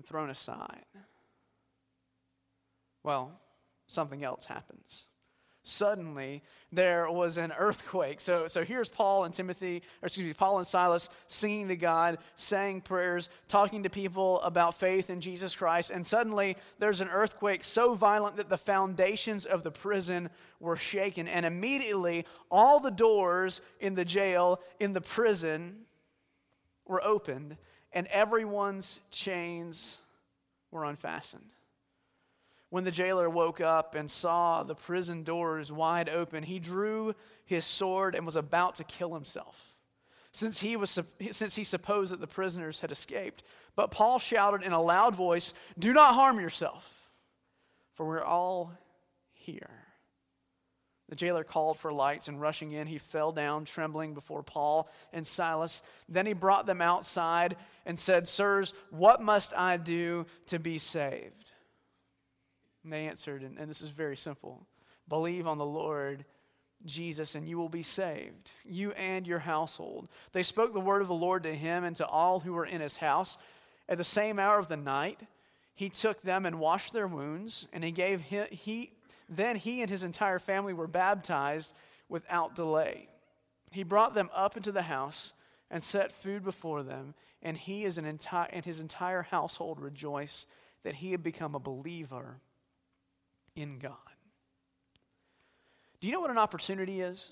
and 0.00 0.06
thrown 0.06 0.30
aside. 0.30 0.86
Well, 3.02 3.38
something 3.86 4.24
else 4.24 4.46
happens. 4.46 5.04
suddenly 5.62 6.42
there 6.72 7.10
was 7.10 7.36
an 7.36 7.52
earthquake. 7.58 8.20
So, 8.20 8.46
so 8.46 8.64
here's 8.64 8.88
Paul 8.88 9.24
and 9.24 9.34
Timothy, 9.34 9.82
or 10.02 10.06
excuse 10.06 10.26
me, 10.26 10.32
Paul 10.32 10.58
and 10.58 10.66
Silas 10.66 11.08
singing 11.28 11.68
to 11.68 11.76
God, 11.76 12.18
saying 12.34 12.82
prayers, 12.82 13.28
talking 13.48 13.82
to 13.82 13.90
people 13.90 14.40
about 14.40 14.78
faith 14.78 15.10
in 15.10 15.20
Jesus 15.20 15.54
Christ, 15.54 15.90
and 15.90 16.06
suddenly 16.06 16.56
there's 16.78 17.00
an 17.00 17.08
earthquake 17.08 17.64
so 17.64 17.94
violent 17.94 18.36
that 18.36 18.48
the 18.48 18.56
foundations 18.56 19.44
of 19.44 19.62
the 19.62 19.70
prison 19.70 20.30
were 20.60 20.76
shaken. 20.76 21.28
And 21.28 21.44
immediately 21.44 22.24
all 22.50 22.80
the 22.80 22.90
doors 22.90 23.60
in 23.80 23.94
the 23.94 24.04
jail, 24.04 24.60
in 24.78 24.92
the 24.92 25.00
prison, 25.00 25.80
were 26.86 27.04
opened, 27.04 27.56
and 27.92 28.06
everyone's 28.08 28.98
chains 29.10 29.96
were 30.70 30.84
unfastened. 30.84 31.50
When 32.70 32.84
the 32.84 32.92
jailer 32.92 33.28
woke 33.28 33.60
up 33.60 33.96
and 33.96 34.08
saw 34.08 34.62
the 34.62 34.76
prison 34.76 35.24
doors 35.24 35.72
wide 35.72 36.08
open, 36.08 36.44
he 36.44 36.60
drew 36.60 37.14
his 37.44 37.66
sword 37.66 38.14
and 38.14 38.24
was 38.24 38.36
about 38.36 38.76
to 38.76 38.84
kill 38.84 39.14
himself, 39.14 39.74
since 40.30 40.60
he, 40.60 40.76
was, 40.76 40.96
since 41.32 41.56
he 41.56 41.64
supposed 41.64 42.12
that 42.12 42.20
the 42.20 42.28
prisoners 42.28 42.78
had 42.78 42.92
escaped. 42.92 43.42
But 43.74 43.90
Paul 43.90 44.20
shouted 44.20 44.62
in 44.62 44.72
a 44.72 44.80
loud 44.80 45.16
voice, 45.16 45.52
Do 45.76 45.92
not 45.92 46.14
harm 46.14 46.38
yourself, 46.38 47.10
for 47.94 48.06
we're 48.06 48.22
all 48.22 48.72
here. 49.32 49.79
The 51.10 51.16
jailer 51.16 51.42
called 51.42 51.76
for 51.76 51.92
lights, 51.92 52.28
and 52.28 52.40
rushing 52.40 52.70
in, 52.70 52.86
he 52.86 52.98
fell 52.98 53.32
down, 53.32 53.64
trembling 53.64 54.14
before 54.14 54.44
Paul 54.44 54.88
and 55.12 55.26
Silas. 55.26 55.82
Then 56.08 56.24
he 56.24 56.32
brought 56.32 56.66
them 56.66 56.80
outside 56.80 57.56
and 57.84 57.98
said, 57.98 58.28
Sirs, 58.28 58.72
what 58.90 59.20
must 59.20 59.52
I 59.56 59.76
do 59.76 60.24
to 60.46 60.60
be 60.60 60.78
saved? 60.78 61.50
And 62.84 62.92
they 62.92 63.08
answered, 63.08 63.42
and, 63.42 63.58
and 63.58 63.68
this 63.68 63.82
is 63.82 63.90
very 63.90 64.16
simple 64.16 64.66
believe 65.08 65.48
on 65.48 65.58
the 65.58 65.66
Lord 65.66 66.24
Jesus, 66.86 67.34
and 67.34 67.48
you 67.48 67.58
will 67.58 67.68
be 67.68 67.82
saved, 67.82 68.52
you 68.64 68.92
and 68.92 69.26
your 69.26 69.40
household. 69.40 70.08
They 70.30 70.44
spoke 70.44 70.72
the 70.72 70.78
word 70.78 71.02
of 71.02 71.08
the 71.08 71.14
Lord 71.14 71.42
to 71.42 71.54
him 71.54 71.82
and 71.82 71.96
to 71.96 72.06
all 72.06 72.40
who 72.40 72.52
were 72.52 72.64
in 72.64 72.80
his 72.80 72.96
house. 72.96 73.36
At 73.88 73.98
the 73.98 74.04
same 74.04 74.38
hour 74.38 74.60
of 74.60 74.68
the 74.68 74.76
night, 74.76 75.20
he 75.74 75.88
took 75.88 76.22
them 76.22 76.46
and 76.46 76.60
washed 76.60 76.92
their 76.92 77.08
wounds, 77.08 77.66
and 77.72 77.82
he 77.82 77.90
gave 77.90 78.20
him, 78.20 78.46
he, 78.50 78.92
then 79.30 79.56
he 79.56 79.80
and 79.80 79.88
his 79.88 80.02
entire 80.02 80.40
family 80.40 80.74
were 80.74 80.88
baptized 80.88 81.72
without 82.08 82.56
delay. 82.56 83.08
He 83.70 83.84
brought 83.84 84.14
them 84.14 84.28
up 84.34 84.56
into 84.56 84.72
the 84.72 84.82
house 84.82 85.32
and 85.70 85.80
set 85.80 86.10
food 86.10 86.42
before 86.42 86.82
them, 86.82 87.14
and 87.40 87.56
he 87.56 87.84
is 87.84 87.96
an 87.96 88.04
and 88.04 88.64
his 88.64 88.80
entire 88.80 89.22
household 89.22 89.80
rejoiced 89.80 90.46
that 90.82 90.96
he 90.96 91.12
had 91.12 91.22
become 91.22 91.54
a 91.54 91.60
believer 91.60 92.40
in 93.54 93.78
God. 93.78 93.94
Do 96.00 96.08
you 96.08 96.12
know 96.12 96.20
what 96.20 96.30
an 96.30 96.38
opportunity 96.38 97.00
is? 97.00 97.30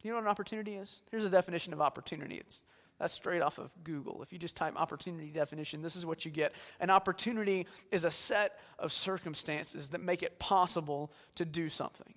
Do 0.00 0.08
you 0.08 0.12
know 0.12 0.16
what 0.16 0.24
an 0.24 0.30
opportunity 0.30 0.74
is? 0.74 1.00
Here's 1.10 1.24
a 1.24 1.30
definition 1.30 1.72
of 1.72 1.80
opportunity. 1.80 2.36
It's 2.36 2.62
that's 2.98 3.12
straight 3.12 3.42
off 3.42 3.58
of 3.58 3.72
Google. 3.84 4.22
If 4.22 4.32
you 4.32 4.38
just 4.38 4.56
type 4.56 4.74
opportunity 4.76 5.28
definition, 5.28 5.82
this 5.82 5.96
is 5.96 6.06
what 6.06 6.24
you 6.24 6.30
get. 6.30 6.54
An 6.80 6.90
opportunity 6.90 7.66
is 7.90 8.04
a 8.04 8.10
set 8.10 8.58
of 8.78 8.92
circumstances 8.92 9.90
that 9.90 10.00
make 10.00 10.22
it 10.22 10.38
possible 10.38 11.12
to 11.34 11.44
do 11.44 11.68
something. 11.68 12.14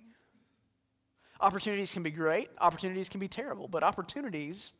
Opportunities 1.40 1.92
can 1.92 2.02
be 2.02 2.10
great, 2.10 2.50
opportunities 2.60 3.08
can 3.08 3.20
be 3.20 3.28
terrible, 3.28 3.68
but 3.68 3.82
opportunities 3.82 4.72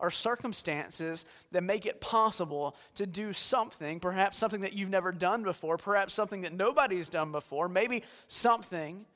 are 0.00 0.10
circumstances 0.10 1.24
that 1.52 1.62
make 1.62 1.86
it 1.86 2.00
possible 2.00 2.76
to 2.96 3.06
do 3.06 3.32
something, 3.32 4.00
perhaps 4.00 4.36
something 4.38 4.62
that 4.62 4.72
you've 4.72 4.90
never 4.90 5.12
done 5.12 5.44
before, 5.44 5.78
perhaps 5.78 6.12
something 6.12 6.42
that 6.42 6.52
nobody's 6.52 7.08
done 7.08 7.30
before, 7.30 7.68
maybe 7.68 8.02
something 8.26 9.06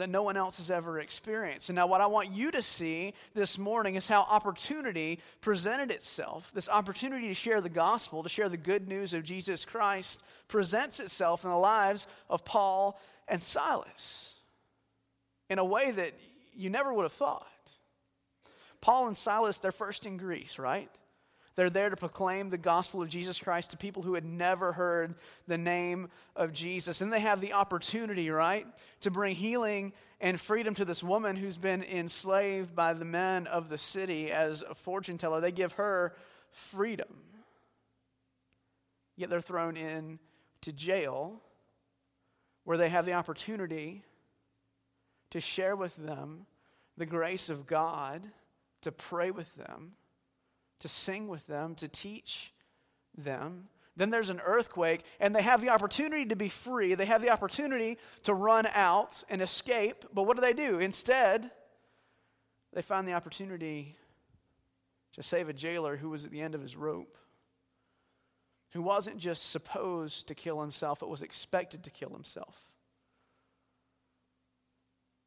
that 0.00 0.10
no 0.10 0.22
one 0.22 0.36
else 0.36 0.56
has 0.58 0.70
ever 0.70 0.98
experienced. 0.98 1.68
And 1.68 1.76
now, 1.76 1.86
what 1.86 2.00
I 2.00 2.06
want 2.06 2.32
you 2.32 2.50
to 2.50 2.62
see 2.62 3.14
this 3.34 3.58
morning 3.58 3.94
is 3.94 4.08
how 4.08 4.22
opportunity 4.22 5.20
presented 5.40 5.90
itself. 5.90 6.50
This 6.54 6.68
opportunity 6.68 7.28
to 7.28 7.34
share 7.34 7.60
the 7.60 7.68
gospel, 7.68 8.22
to 8.22 8.28
share 8.28 8.48
the 8.48 8.56
good 8.56 8.88
news 8.88 9.14
of 9.14 9.24
Jesus 9.24 9.64
Christ, 9.64 10.22
presents 10.48 11.00
itself 11.00 11.44
in 11.44 11.50
the 11.50 11.56
lives 11.56 12.06
of 12.28 12.44
Paul 12.44 13.00
and 13.28 13.40
Silas 13.40 14.34
in 15.48 15.58
a 15.58 15.64
way 15.64 15.90
that 15.90 16.14
you 16.56 16.70
never 16.70 16.92
would 16.92 17.02
have 17.04 17.12
thought. 17.12 17.46
Paul 18.80 19.06
and 19.06 19.16
Silas, 19.16 19.58
they're 19.58 19.72
first 19.72 20.06
in 20.06 20.16
Greece, 20.16 20.58
right? 20.58 20.90
They're 21.60 21.68
there 21.68 21.90
to 21.90 21.96
proclaim 21.96 22.48
the 22.48 22.56
gospel 22.56 23.02
of 23.02 23.10
Jesus 23.10 23.38
Christ 23.38 23.72
to 23.72 23.76
people 23.76 24.02
who 24.02 24.14
had 24.14 24.24
never 24.24 24.72
heard 24.72 25.14
the 25.46 25.58
name 25.58 26.08
of 26.34 26.54
Jesus. 26.54 27.02
And 27.02 27.12
they 27.12 27.20
have 27.20 27.42
the 27.42 27.52
opportunity, 27.52 28.30
right, 28.30 28.66
to 29.02 29.10
bring 29.10 29.36
healing 29.36 29.92
and 30.22 30.40
freedom 30.40 30.74
to 30.76 30.86
this 30.86 31.02
woman 31.02 31.36
who's 31.36 31.58
been 31.58 31.82
enslaved 31.82 32.74
by 32.74 32.94
the 32.94 33.04
men 33.04 33.46
of 33.46 33.68
the 33.68 33.76
city 33.76 34.32
as 34.32 34.62
a 34.62 34.74
fortune 34.74 35.18
teller. 35.18 35.38
They 35.42 35.52
give 35.52 35.72
her 35.72 36.14
freedom. 36.50 37.14
Yet 39.18 39.28
they're 39.28 39.42
thrown 39.42 39.76
in 39.76 40.18
to 40.62 40.72
jail 40.72 41.42
where 42.64 42.78
they 42.78 42.88
have 42.88 43.04
the 43.04 43.12
opportunity 43.12 44.02
to 45.28 45.42
share 45.42 45.76
with 45.76 45.94
them 45.96 46.46
the 46.96 47.04
grace 47.04 47.50
of 47.50 47.66
God 47.66 48.22
to 48.80 48.90
pray 48.90 49.30
with 49.30 49.54
them, 49.56 49.92
to 50.80 50.88
sing 50.88 51.28
with 51.28 51.46
them, 51.46 51.74
to 51.76 51.88
teach 51.88 52.52
them. 53.16 53.68
Then 53.96 54.10
there's 54.10 54.30
an 54.30 54.40
earthquake, 54.44 55.02
and 55.18 55.34
they 55.34 55.42
have 55.42 55.60
the 55.60 55.68
opportunity 55.68 56.24
to 56.26 56.36
be 56.36 56.48
free. 56.48 56.94
They 56.94 57.06
have 57.06 57.22
the 57.22 57.30
opportunity 57.30 57.98
to 58.22 58.34
run 58.34 58.66
out 58.72 59.24
and 59.28 59.42
escape. 59.42 60.04
But 60.12 60.24
what 60.24 60.36
do 60.36 60.40
they 60.40 60.52
do? 60.52 60.78
Instead, 60.78 61.50
they 62.72 62.82
find 62.82 63.06
the 63.06 63.12
opportunity 63.12 63.96
to 65.14 65.22
save 65.22 65.48
a 65.48 65.52
jailer 65.52 65.96
who 65.96 66.10
was 66.10 66.24
at 66.24 66.30
the 66.30 66.40
end 66.40 66.54
of 66.54 66.62
his 66.62 66.76
rope, 66.76 67.18
who 68.72 68.80
wasn't 68.80 69.18
just 69.18 69.50
supposed 69.50 70.28
to 70.28 70.34
kill 70.34 70.60
himself, 70.60 71.00
but 71.00 71.10
was 71.10 71.22
expected 71.22 71.82
to 71.84 71.90
kill 71.90 72.10
himself 72.10 72.70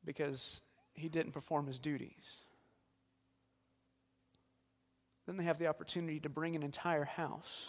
because 0.06 0.62
he 0.94 1.10
didn't 1.10 1.32
perform 1.32 1.68
his 1.68 1.80
duties. 1.80 2.38
Then 5.26 5.38
they 5.38 5.44
have 5.44 5.60
the 5.60 5.68
opportunity 5.68 6.20
to 6.22 6.30
bring 6.30 6.56
an 6.56 6.64
entire 6.64 7.06
house 7.06 7.68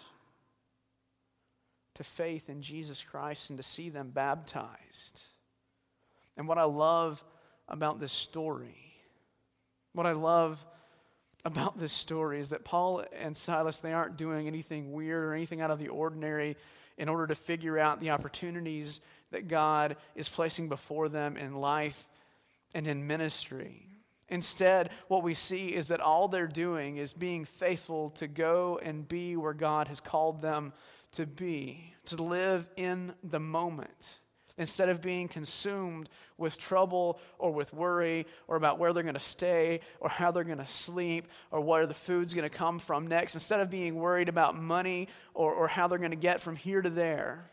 to 1.94 2.04
faith 2.04 2.48
in 2.48 2.60
Jesus 2.60 3.04
Christ 3.04 3.50
and 3.50 3.56
to 3.56 3.62
see 3.62 3.88
them 3.88 4.10
baptized. 4.10 5.22
And 6.36 6.48
what 6.48 6.58
I 6.58 6.64
love 6.64 7.22
about 7.68 8.00
this 8.00 8.12
story, 8.12 8.96
what 9.92 10.06
I 10.06 10.12
love 10.12 10.64
about 11.44 11.78
this 11.78 11.92
story 11.92 12.40
is 12.40 12.50
that 12.50 12.64
Paul 12.64 13.04
and 13.18 13.36
Silas, 13.36 13.78
they 13.78 13.92
aren't 13.92 14.16
doing 14.16 14.46
anything 14.46 14.92
weird 14.92 15.24
or 15.24 15.34
anything 15.34 15.60
out 15.60 15.70
of 15.70 15.78
the 15.78 15.88
ordinary 15.88 16.56
in 16.96 17.08
order 17.08 17.26
to 17.26 17.34
figure 17.34 17.78
out 17.78 18.00
the 18.00 18.10
opportunities 18.10 19.00
that 19.30 19.48
God 19.48 19.96
is 20.14 20.28
placing 20.28 20.68
before 20.68 21.08
them 21.08 21.36
in 21.36 21.54
life 21.54 22.08
and 22.72 22.88
in 22.88 23.06
ministry. 23.06 23.88
Instead, 24.34 24.90
what 25.06 25.22
we 25.22 25.32
see 25.32 25.68
is 25.68 25.86
that 25.86 26.00
all 26.00 26.26
they're 26.26 26.48
doing 26.48 26.96
is 26.96 27.12
being 27.12 27.44
faithful 27.44 28.10
to 28.10 28.26
go 28.26 28.80
and 28.82 29.06
be 29.06 29.36
where 29.36 29.54
God 29.54 29.86
has 29.86 30.00
called 30.00 30.42
them 30.42 30.72
to 31.12 31.24
be, 31.24 31.94
to 32.06 32.20
live 32.20 32.68
in 32.76 33.14
the 33.22 33.38
moment. 33.38 34.18
Instead 34.58 34.88
of 34.88 35.00
being 35.00 35.28
consumed 35.28 36.08
with 36.36 36.58
trouble 36.58 37.20
or 37.38 37.52
with 37.52 37.72
worry 37.72 38.26
or 38.48 38.56
about 38.56 38.80
where 38.80 38.92
they're 38.92 39.04
going 39.04 39.14
to 39.14 39.20
stay 39.20 39.78
or 40.00 40.08
how 40.08 40.32
they're 40.32 40.42
going 40.42 40.58
to 40.58 40.66
sleep 40.66 41.28
or 41.52 41.60
where 41.60 41.86
the 41.86 41.94
food's 41.94 42.34
going 42.34 42.42
to 42.42 42.56
come 42.56 42.80
from 42.80 43.06
next, 43.06 43.34
instead 43.34 43.60
of 43.60 43.70
being 43.70 43.94
worried 43.94 44.28
about 44.28 44.60
money 44.60 45.06
or, 45.32 45.52
or 45.52 45.68
how 45.68 45.86
they're 45.86 45.96
going 45.96 46.10
to 46.10 46.16
get 46.16 46.40
from 46.40 46.56
here 46.56 46.82
to 46.82 46.90
there, 46.90 47.52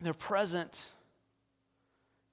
they're 0.00 0.14
present 0.14 0.88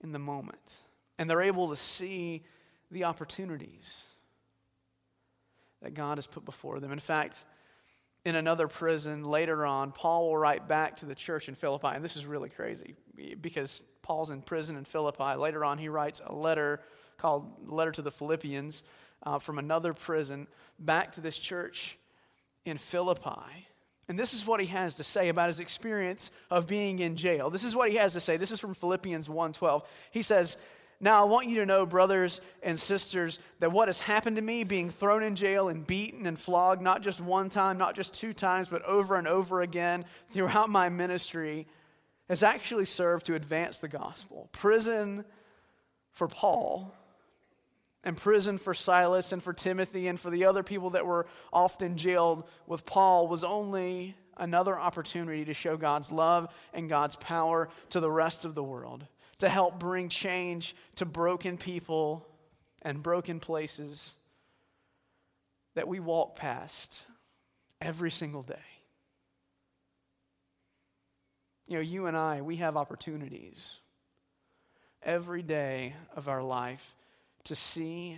in 0.01 0.13
the 0.13 0.20
moment. 0.20 0.80
And 1.18 1.30
they're 1.30 1.42
able 1.42 1.68
to 1.68 1.75
see 1.75 2.44
the 2.91 3.03
opportunities 3.03 4.03
that 5.81 5.93
God 5.93 6.17
has 6.17 6.27
put 6.27 6.46
before 6.46 6.79
them. 6.79 6.91
In 6.91 7.00
fact, 7.00 7.43
in 8.25 8.36
another 8.36 8.67
prison 8.67 9.24
later 9.24 9.65
on, 9.65 9.91
Paul 9.91 10.27
will 10.27 10.38
write 10.38 10.67
back 10.67 10.98
to 10.98 11.05
the 11.05 11.15
church 11.15 11.48
in 11.48 11.55
Philippi, 11.55 11.88
and 11.88 12.03
this 12.03 12.17
is 12.17 12.25
really 12.25 12.50
crazy 12.50 12.96
because 13.41 13.84
Paul's 14.01 14.29
in 14.29 14.41
prison 14.41 14.75
in 14.75 14.86
Philippi. 14.86 15.36
Later 15.36 15.63
on, 15.63 15.77
he 15.77 15.89
writes 15.89 16.22
a 16.25 16.34
letter 16.34 16.81
called 17.17 17.72
Letter 17.72 17.91
to 17.91 18.01
the 18.01 18.12
Philippians 18.12 18.84
uh, 19.24 19.39
from 19.39 19.60
another 19.60 19.93
prison 19.93 20.48
back 20.79 21.13
to 21.13 21.22
this 21.22 21.38
church 21.38 21.98
in 22.65 22.77
Philippi. 22.77 23.67
And 24.08 24.17
this 24.17 24.34
is 24.34 24.46
what 24.46 24.60
he 24.60 24.65
has 24.67 24.96
to 24.96 25.03
say 25.03 25.29
about 25.29 25.48
his 25.48 25.60
experience 25.60 26.31
of 26.50 26.67
being 26.67 27.00
in 27.00 27.15
jail. 27.15 27.50
This 27.50 27.63
is 27.63 27.75
what 27.75 27.91
he 27.91 27.98
has 27.98 28.13
to 28.13 28.19
say. 28.19 28.38
This 28.38 28.51
is 28.51 28.60
from 28.60 28.74
Philippians 28.74 29.27
1:12. 29.27 29.84
He 30.12 30.24
says, 30.24 30.58
now, 31.01 31.22
I 31.22 31.29
want 31.29 31.48
you 31.48 31.58
to 31.58 31.65
know, 31.65 31.86
brothers 31.86 32.41
and 32.62 32.77
sisters, 32.77 33.39
that 33.60 33.72
what 33.72 33.88
has 33.88 34.01
happened 34.01 34.36
to 34.36 34.41
me, 34.41 34.65
being 34.65 34.89
thrown 34.89 35.24
in 35.24 35.36
jail 35.36 35.70
and 35.70 35.88
beaten 35.88 36.25
and 36.25 36.38
flogged, 36.38 36.82
not 36.82 37.01
just 37.01 37.22
one 37.22 37.48
time, 37.48 37.77
not 37.77 37.96
just 37.96 38.13
two 38.13 38.34
times, 38.34 38.68
but 38.68 38.84
over 38.84 39.15
and 39.15 39.27
over 39.27 39.62
again 39.62 40.03
throughout 40.34 40.70
my 40.70 40.89
ministry, 40.89 41.68
has 42.27 42.44
actually 42.44 42.86
served 42.86 43.25
to 43.27 43.36
advance 43.36 43.79
the 43.79 43.88
gospel. 43.88 44.50
Prison 44.51 45.24
for 46.12 46.27
Paul 46.27 46.94
and 48.03 48.18
prison 48.18 48.58
for 48.58 48.74
Silas 48.74 49.32
and 49.32 49.41
for 49.41 49.53
Timothy 49.53 50.08
and 50.08 50.20
for 50.20 50.29
the 50.29 50.46
other 50.46 50.63
people 50.63 50.91
that 50.91 51.06
were 51.06 51.27
often 51.53 51.96
jailed 51.96 52.44
with 52.68 52.86
Paul 52.86 53.27
was 53.27 53.44
only 53.44 54.15
another 54.36 54.77
opportunity 54.77 55.46
to 55.46 55.53
show 55.53 55.77
God's 55.77 56.12
love 56.12 56.53
and 56.74 56.89
God's 56.89 57.15
power 57.15 57.70
to 57.89 58.00
the 58.00 58.12
rest 58.12 58.46
of 58.46 58.56
the 58.56 58.63
world, 58.63 59.06
to 59.39 59.50
help 59.50 59.79
bring 59.79 60.10
change 60.10 60.75
to 60.96 61.05
broken 61.05 61.58
people 61.58 62.25
and 62.81 63.01
broken 63.01 63.39
places 63.39 64.15
that 65.75 65.88
we 65.88 66.00
walk 66.00 66.36
past 66.36 67.01
every 67.81 68.12
single 68.12 68.43
day. 68.43 68.55
You 71.67 71.75
know, 71.75 71.81
you 71.81 72.08
and 72.08 72.17
I, 72.17 72.41
we 72.41 72.58
have 72.58 72.75
opportunities 72.75 73.79
every 75.03 75.43
day 75.43 75.93
of 76.15 76.27
our 76.27 76.43
life 76.43 76.96
to 77.46 77.55
see 77.55 78.17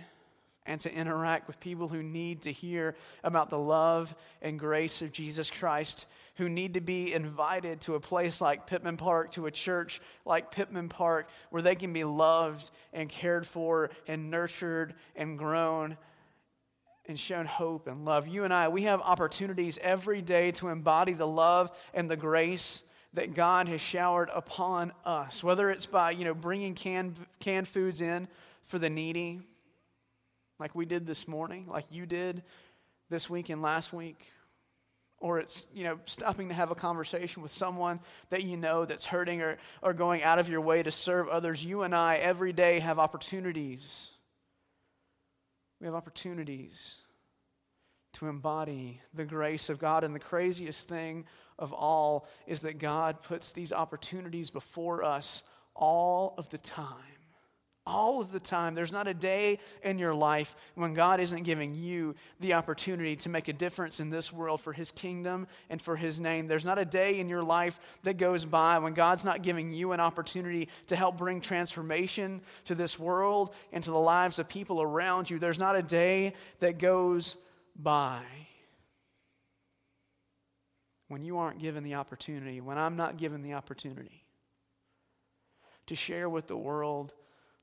and 0.64 0.80
to 0.80 0.94
interact 0.94 1.46
with 1.46 1.60
people 1.60 1.88
who 1.88 2.02
need 2.02 2.42
to 2.42 2.52
hear 2.52 2.94
about 3.22 3.50
the 3.50 3.58
love 3.58 4.14
and 4.40 4.58
grace 4.58 5.02
of 5.02 5.12
Jesus 5.12 5.50
Christ, 5.50 6.06
who 6.36 6.48
need 6.48 6.74
to 6.74 6.80
be 6.80 7.12
invited 7.12 7.80
to 7.82 7.94
a 7.94 8.00
place 8.00 8.40
like 8.40 8.66
Pittman 8.66 8.96
Park, 8.96 9.32
to 9.32 9.46
a 9.46 9.50
church 9.50 10.00
like 10.24 10.50
Pittman 10.50 10.88
Park, 10.88 11.28
where 11.50 11.62
they 11.62 11.74
can 11.74 11.92
be 11.92 12.04
loved 12.04 12.70
and 12.92 13.08
cared 13.08 13.46
for 13.46 13.90
and 14.06 14.30
nurtured 14.30 14.94
and 15.14 15.38
grown 15.38 15.96
and 17.06 17.18
shown 17.18 17.46
hope 17.46 17.86
and 17.86 18.04
love. 18.04 18.28
You 18.28 18.44
and 18.44 18.54
I, 18.54 18.68
we 18.68 18.82
have 18.82 19.00
opportunities 19.00 19.78
every 19.82 20.22
day 20.22 20.52
to 20.52 20.68
embody 20.68 21.12
the 21.12 21.26
love 21.26 21.70
and 21.92 22.10
the 22.10 22.16
grace 22.16 22.82
that 23.14 23.34
God 23.34 23.68
has 23.68 23.80
showered 23.80 24.30
upon 24.32 24.92
us, 25.04 25.44
whether 25.44 25.70
it's 25.70 25.84
by, 25.84 26.12
you 26.12 26.24
know, 26.24 26.34
bringing 26.34 26.74
canned, 26.74 27.16
canned 27.40 27.68
foods 27.68 28.00
in 28.00 28.26
for 28.64 28.78
the 28.78 28.88
needy, 28.88 29.42
like 30.58 30.74
we 30.74 30.86
did 30.86 31.06
this 31.06 31.28
morning, 31.28 31.66
like 31.68 31.84
you 31.90 32.06
did 32.06 32.42
this 33.10 33.28
week 33.28 33.50
and 33.50 33.60
last 33.60 33.92
week, 33.92 34.30
or 35.22 35.38
it's, 35.38 35.66
you 35.72 35.84
know, 35.84 36.00
stopping 36.04 36.48
to 36.48 36.54
have 36.54 36.72
a 36.72 36.74
conversation 36.74 37.42
with 37.42 37.52
someone 37.52 38.00
that 38.30 38.42
you 38.42 38.56
know 38.56 38.84
that's 38.84 39.06
hurting 39.06 39.40
or, 39.40 39.56
or 39.80 39.92
going 39.92 40.20
out 40.24 40.40
of 40.40 40.48
your 40.48 40.60
way 40.60 40.82
to 40.82 40.90
serve 40.90 41.28
others. 41.28 41.64
You 41.64 41.82
and 41.82 41.94
I 41.94 42.16
every 42.16 42.52
day 42.52 42.80
have 42.80 42.98
opportunities. 42.98 44.10
We 45.80 45.86
have 45.86 45.94
opportunities 45.94 46.96
to 48.14 48.26
embody 48.26 49.00
the 49.14 49.24
grace 49.24 49.68
of 49.68 49.78
God. 49.78 50.02
And 50.02 50.12
the 50.12 50.18
craziest 50.18 50.88
thing 50.88 51.24
of 51.56 51.72
all 51.72 52.26
is 52.48 52.62
that 52.62 52.80
God 52.80 53.22
puts 53.22 53.52
these 53.52 53.72
opportunities 53.72 54.50
before 54.50 55.04
us 55.04 55.44
all 55.72 56.34
of 56.36 56.48
the 56.50 56.58
time. 56.58 57.11
All 57.84 58.20
of 58.20 58.30
the 58.30 58.38
time. 58.38 58.74
There's 58.74 58.92
not 58.92 59.08
a 59.08 59.14
day 59.14 59.58
in 59.82 59.98
your 59.98 60.14
life 60.14 60.54
when 60.76 60.94
God 60.94 61.18
isn't 61.18 61.42
giving 61.42 61.74
you 61.74 62.14
the 62.38 62.54
opportunity 62.54 63.16
to 63.16 63.28
make 63.28 63.48
a 63.48 63.52
difference 63.52 63.98
in 63.98 64.10
this 64.10 64.32
world 64.32 64.60
for 64.60 64.72
His 64.72 64.92
kingdom 64.92 65.48
and 65.68 65.82
for 65.82 65.96
His 65.96 66.20
name. 66.20 66.46
There's 66.46 66.64
not 66.64 66.78
a 66.78 66.84
day 66.84 67.18
in 67.18 67.28
your 67.28 67.42
life 67.42 67.80
that 68.04 68.18
goes 68.18 68.44
by 68.44 68.78
when 68.78 68.94
God's 68.94 69.24
not 69.24 69.42
giving 69.42 69.72
you 69.72 69.90
an 69.90 69.98
opportunity 69.98 70.68
to 70.86 70.96
help 70.96 71.18
bring 71.18 71.40
transformation 71.40 72.40
to 72.66 72.76
this 72.76 73.00
world 73.00 73.52
and 73.72 73.82
to 73.82 73.90
the 73.90 73.98
lives 73.98 74.38
of 74.38 74.48
people 74.48 74.80
around 74.80 75.28
you. 75.28 75.40
There's 75.40 75.58
not 75.58 75.74
a 75.74 75.82
day 75.82 76.34
that 76.60 76.78
goes 76.78 77.34
by 77.74 78.22
when 81.08 81.24
you 81.24 81.36
aren't 81.36 81.58
given 81.58 81.82
the 81.84 81.94
opportunity, 81.94 82.60
when 82.60 82.78
I'm 82.78 82.96
not 82.96 83.18
given 83.18 83.42
the 83.42 83.54
opportunity 83.54 84.24
to 85.86 85.94
share 85.94 86.28
with 86.28 86.46
the 86.46 86.56
world 86.56 87.12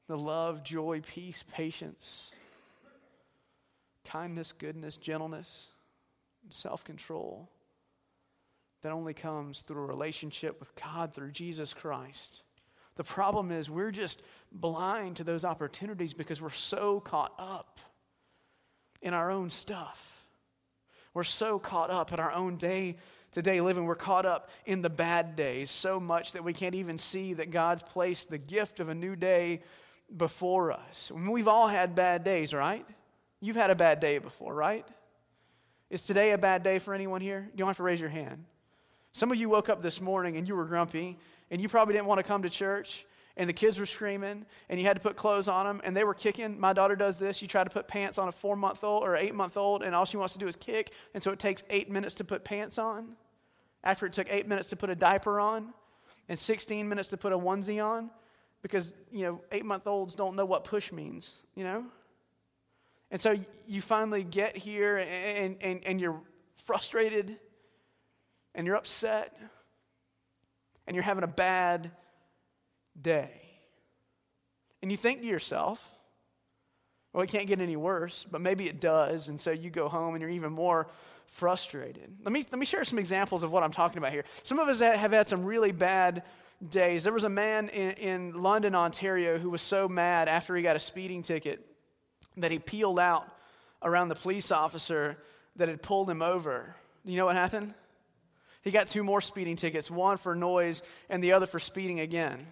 the 0.10 0.18
love, 0.18 0.64
joy, 0.64 1.02
peace, 1.06 1.46
patience, 1.54 2.32
kindness, 4.04 4.52
goodness, 4.52 4.98
gentleness, 4.98 5.68
self 6.50 6.84
control 6.84 7.48
that 8.82 8.92
only 8.92 9.14
comes 9.14 9.62
through 9.62 9.84
a 9.84 9.86
relationship 9.86 10.60
with 10.60 10.74
God 10.74 11.14
through 11.14 11.30
Jesus 11.30 11.76
Christ. 11.76 12.42
The 12.96 13.04
problem 13.04 13.52
is 13.52 13.70
we're 13.70 13.92
just 13.92 14.24
blind 14.52 15.18
to 15.18 15.24
those 15.24 15.46
opportunities 15.46 16.16
because 16.16 16.42
we're 16.42 16.50
so 16.50 17.00
caught 17.00 17.34
up 17.38 17.80
in 19.04 19.14
our 19.14 19.30
own 19.30 19.52
stuff. 19.52 20.26
We're 21.14 21.24
so 21.24 21.60
caught 21.60 21.92
up 21.92 22.12
in 22.12 22.20
our 22.20 22.32
own 22.32 22.58
day 22.58 22.98
to 23.34 23.44
day 23.44 23.62
living. 23.62 23.86
We're 23.86 23.94
caught 23.94 24.26
up 24.26 24.50
in 24.66 24.82
the 24.82 24.90
bad 24.90 25.36
days 25.36 25.70
so 25.70 26.00
much 26.00 26.32
that 26.32 26.44
we 26.44 26.54
can't 26.54 26.74
even 26.74 26.98
see 26.98 27.36
that 27.36 27.52
God's 27.52 27.84
placed 27.84 28.32
the 28.32 28.40
gift 28.40 28.80
of 28.80 28.90
a 28.90 28.96
new 28.96 29.16
day 29.16 29.62
before 30.16 30.72
us. 30.72 31.12
We've 31.14 31.48
all 31.48 31.68
had 31.68 31.96
bad 31.96 32.24
days, 32.24 32.54
right? 32.54 32.86
You've 33.42 33.56
had 33.56 33.70
a 33.70 33.76
bad 33.76 34.00
day 34.00 34.18
before, 34.18 34.54
right? 34.54 34.86
Is 35.90 36.04
today 36.04 36.32
a 36.32 36.38
bad 36.38 36.64
day 36.64 36.80
for 36.80 36.94
anyone 36.94 37.22
here? 37.22 37.50
You 37.52 37.58
don't 37.58 37.68
have 37.68 37.78
to 37.78 37.84
raise 37.84 38.00
your 38.00 38.10
hand. 38.10 38.46
Some 39.12 39.32
of 39.32 39.38
you 39.38 39.50
woke 39.50 39.70
up 39.70 39.82
this 39.82 40.00
morning 40.00 40.38
and 40.38 40.48
you 40.48 40.56
were 40.56 40.66
grumpy 40.66 41.18
and 41.50 41.62
you 41.62 41.68
probably 41.68 41.94
didn't 41.94 42.08
want 42.08 42.20
to 42.20 42.24
come 42.24 42.44
to 42.44 42.50
church 42.50 43.06
and 43.38 43.50
the 43.50 43.54
kids 43.54 43.80
were 43.80 43.86
screaming 43.86 44.46
and 44.68 44.80
you 44.80 44.86
had 44.86 44.98
to 44.98 45.02
put 45.02 45.16
clothes 45.16 45.48
on 45.48 45.66
them 45.66 45.82
and 45.84 45.96
they 45.96 46.04
were 46.04 46.14
kicking. 46.14 46.60
My 46.60 46.74
daughter 46.74 46.96
does 46.96 47.18
this. 47.18 47.42
You 47.42 47.48
try 47.48 47.64
to 47.64 47.70
put 47.70 47.88
pants 47.88 48.18
on 48.18 48.28
a 48.28 48.32
four 48.32 48.56
month 48.56 48.84
old 48.84 49.04
or 49.04 49.16
eight 49.16 49.34
month 49.34 49.58
old 49.58 49.82
and 49.82 49.96
all 49.96 50.06
she 50.06 50.18
wants 50.18 50.34
to 50.34 50.40
do 50.40 50.48
is 50.48 50.56
kick. 50.56 50.92
And 51.14 51.24
so 51.24 51.32
it 51.32 51.40
takes 51.40 51.64
eight 51.70 51.90
minutes 51.90 52.16
to 52.16 52.24
put 52.24 52.44
pants 52.44 52.78
on 52.78 53.16
after 53.84 54.06
it 54.06 54.14
took 54.14 54.28
eight 54.30 54.48
minutes 54.48 54.70
to 54.70 54.76
put 54.76 54.90
a 54.90 54.96
diaper 54.96 55.40
on 55.40 55.74
and 56.28 56.38
16 56.38 56.88
minutes 56.88 57.10
to 57.10 57.18
put 57.18 57.34
a 57.34 57.38
onesie 57.38 57.84
on 57.84 58.12
because, 58.62 58.94
you 59.12 59.24
know, 59.24 59.42
eight 59.52 59.66
month 59.66 59.88
olds 59.88 60.16
don't 60.16 60.36
know 60.36 60.46
what 60.46 60.64
push 60.64 60.92
means, 60.92 61.34
you 61.56 61.64
know? 61.64 61.86
And 63.12 63.20
so 63.20 63.36
you 63.68 63.82
finally 63.82 64.24
get 64.24 64.56
here 64.56 64.98
and, 64.98 65.58
and, 65.62 65.84
and 65.84 66.02
you're 66.02 66.22
frustrated 66.66 67.38
and 68.54 68.68
you're 68.68 68.76
upset 68.76 69.36
and 70.86 70.96
you're 70.96 71.04
having 71.04 71.24
a 71.24 71.28
bad 71.28 71.92
day. 73.00 73.42
And 74.82 74.92
you 74.92 74.98
think 74.98 75.22
to 75.22 75.28
yourself, 75.28 75.90
well, 77.14 77.24
it 77.24 77.28
can't 77.28 77.48
get 77.48 77.60
any 77.60 77.76
worse, 77.76 78.26
but 78.30 78.42
maybe 78.42 78.68
it 78.68 78.80
does. 78.80 79.30
And 79.30 79.42
so 79.42 79.52
you 79.52 79.70
go 79.70 79.90
home 79.90 80.14
and 80.14 80.22
you're 80.22 80.30
even 80.30 80.52
more 80.52 80.88
frustrated. 81.26 82.16
Let 82.24 82.32
me, 82.32 82.46
let 82.52 82.60
me 82.60 82.66
share 82.66 82.84
some 82.84 83.00
examples 83.00 83.44
of 83.44 83.52
what 83.52 83.64
I'm 83.64 83.72
talking 83.72 83.98
about 83.98 84.12
here. 84.12 84.26
Some 84.44 84.60
of 84.60 84.68
us 84.68 84.80
have 84.80 85.12
had 85.12 85.28
some 85.28 85.44
really 85.46 85.72
bad 85.72 86.24
days. 86.68 87.04
There 87.04 87.14
was 87.14 87.24
a 87.24 87.30
man 87.30 87.70
in, 87.70 87.92
in 87.92 88.42
London, 88.42 88.76
Ontario, 88.76 89.38
who 89.38 89.50
was 89.50 89.62
so 89.62 89.88
mad 89.88 90.28
after 90.28 90.56
he 90.56 90.62
got 90.62 90.76
a 90.76 90.80
speeding 90.80 91.22
ticket 91.22 91.66
that 92.38 92.52
he 92.52 92.60
peeled 92.60 93.00
out 93.00 93.28
around 93.82 94.10
the 94.10 94.16
police 94.16 94.52
officer 94.52 95.18
that 95.56 95.70
had 95.70 95.82
pulled 95.82 96.10
him 96.10 96.22
over. 96.22 96.76
Do 97.06 97.12
you 97.12 97.18
know 97.18 97.26
what 97.26 97.36
happened? 97.36 97.74
He 98.62 98.72
got 98.72 98.88
two 98.88 99.04
more 99.04 99.22
speeding 99.22 99.56
tickets, 99.56 99.90
one 99.90 100.18
for 100.18 100.36
noise 100.36 100.84
and 101.10 101.24
the 101.24 101.34
other 101.34 101.46
for 101.46 101.60
speeding 101.60 102.00
again. 102.00 102.46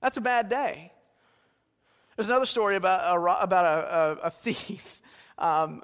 That's 0.00 0.16
a 0.16 0.20
bad 0.20 0.48
day. 0.48 0.92
There's 2.16 2.28
another 2.28 2.46
story 2.46 2.76
about 2.76 3.16
a, 3.16 3.42
about 3.42 3.64
a, 3.64 3.96
a, 3.96 4.26
a 4.26 4.30
thief 4.42 5.00
um, 5.38 5.82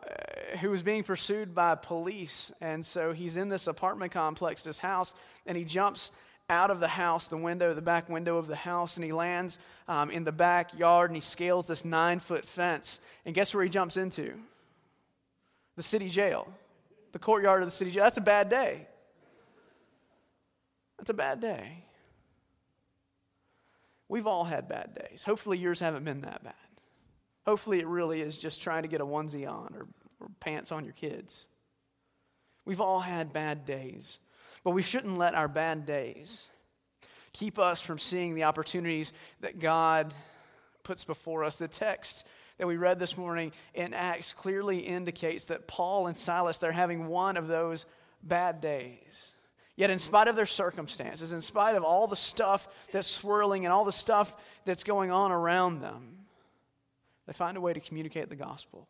who 0.60 0.70
was 0.70 0.82
being 0.82 1.02
pursued 1.02 1.54
by 1.54 1.74
police. 1.74 2.52
And 2.60 2.84
so 2.84 3.12
he's 3.12 3.36
in 3.36 3.48
this 3.48 3.66
apartment 3.66 4.12
complex, 4.12 4.64
this 4.64 4.78
house, 4.78 5.14
and 5.46 5.56
he 5.56 5.64
jumps 5.64 6.12
out 6.50 6.70
of 6.70 6.80
the 6.80 6.88
house, 6.88 7.28
the 7.28 7.36
window, 7.36 7.74
the 7.74 7.82
back 7.82 8.08
window 8.08 8.38
of 8.38 8.46
the 8.46 8.56
house, 8.56 8.96
and 8.96 9.04
he 9.04 9.12
lands 9.12 9.58
um, 9.86 10.10
in 10.10 10.24
the 10.24 10.32
backyard 10.32 11.10
and 11.10 11.16
he 11.16 11.20
scales 11.20 11.66
this 11.66 11.84
nine 11.84 12.20
foot 12.20 12.44
fence. 12.44 13.00
And 13.26 13.34
guess 13.34 13.52
where 13.54 13.62
he 13.62 13.70
jumps 13.70 13.96
into? 13.96 14.34
The 15.76 15.82
city 15.82 16.08
jail, 16.08 16.48
the 17.12 17.18
courtyard 17.18 17.62
of 17.62 17.66
the 17.66 17.72
city 17.72 17.90
jail. 17.90 18.04
That's 18.04 18.18
a 18.18 18.22
bad 18.22 18.48
day. 18.48 18.86
That's 20.96 21.10
a 21.10 21.14
bad 21.14 21.40
day. 21.40 21.84
We've 24.08 24.26
all 24.26 24.44
had 24.44 24.68
bad 24.68 24.94
days. 24.94 25.22
Hopefully, 25.22 25.58
yours 25.58 25.80
haven't 25.80 26.04
been 26.04 26.22
that 26.22 26.42
bad. 26.42 26.54
Hopefully, 27.46 27.78
it 27.80 27.86
really 27.86 28.20
is 28.20 28.36
just 28.36 28.60
trying 28.62 28.82
to 28.82 28.88
get 28.88 29.00
a 29.00 29.06
onesie 29.06 29.48
on 29.48 29.74
or, 29.74 29.86
or 30.18 30.28
pants 30.40 30.72
on 30.72 30.84
your 30.84 30.94
kids. 30.94 31.46
We've 32.64 32.80
all 32.80 33.00
had 33.00 33.32
bad 33.32 33.64
days. 33.64 34.18
But 34.68 34.74
we 34.74 34.82
shouldn't 34.82 35.16
let 35.16 35.34
our 35.34 35.48
bad 35.48 35.86
days 35.86 36.42
keep 37.32 37.58
us 37.58 37.80
from 37.80 37.98
seeing 37.98 38.34
the 38.34 38.44
opportunities 38.44 39.14
that 39.40 39.58
God 39.60 40.12
puts 40.82 41.04
before 41.04 41.42
us. 41.42 41.56
The 41.56 41.68
text 41.68 42.26
that 42.58 42.66
we 42.66 42.76
read 42.76 42.98
this 42.98 43.16
morning 43.16 43.52
in 43.72 43.94
Acts 43.94 44.34
clearly 44.34 44.80
indicates 44.80 45.46
that 45.46 45.68
Paul 45.68 46.06
and 46.06 46.14
Silas, 46.14 46.58
they're 46.58 46.70
having 46.70 47.06
one 47.06 47.38
of 47.38 47.48
those 47.48 47.86
bad 48.22 48.60
days. 48.60 49.30
Yet, 49.74 49.88
in 49.90 49.98
spite 49.98 50.28
of 50.28 50.36
their 50.36 50.44
circumstances, 50.44 51.32
in 51.32 51.40
spite 51.40 51.74
of 51.74 51.82
all 51.82 52.06
the 52.06 52.14
stuff 52.14 52.68
that's 52.92 53.08
swirling 53.08 53.64
and 53.64 53.72
all 53.72 53.86
the 53.86 53.90
stuff 53.90 54.36
that's 54.66 54.84
going 54.84 55.10
on 55.10 55.32
around 55.32 55.80
them, 55.80 56.26
they 57.26 57.32
find 57.32 57.56
a 57.56 57.60
way 57.62 57.72
to 57.72 57.80
communicate 57.80 58.28
the 58.28 58.36
gospel 58.36 58.86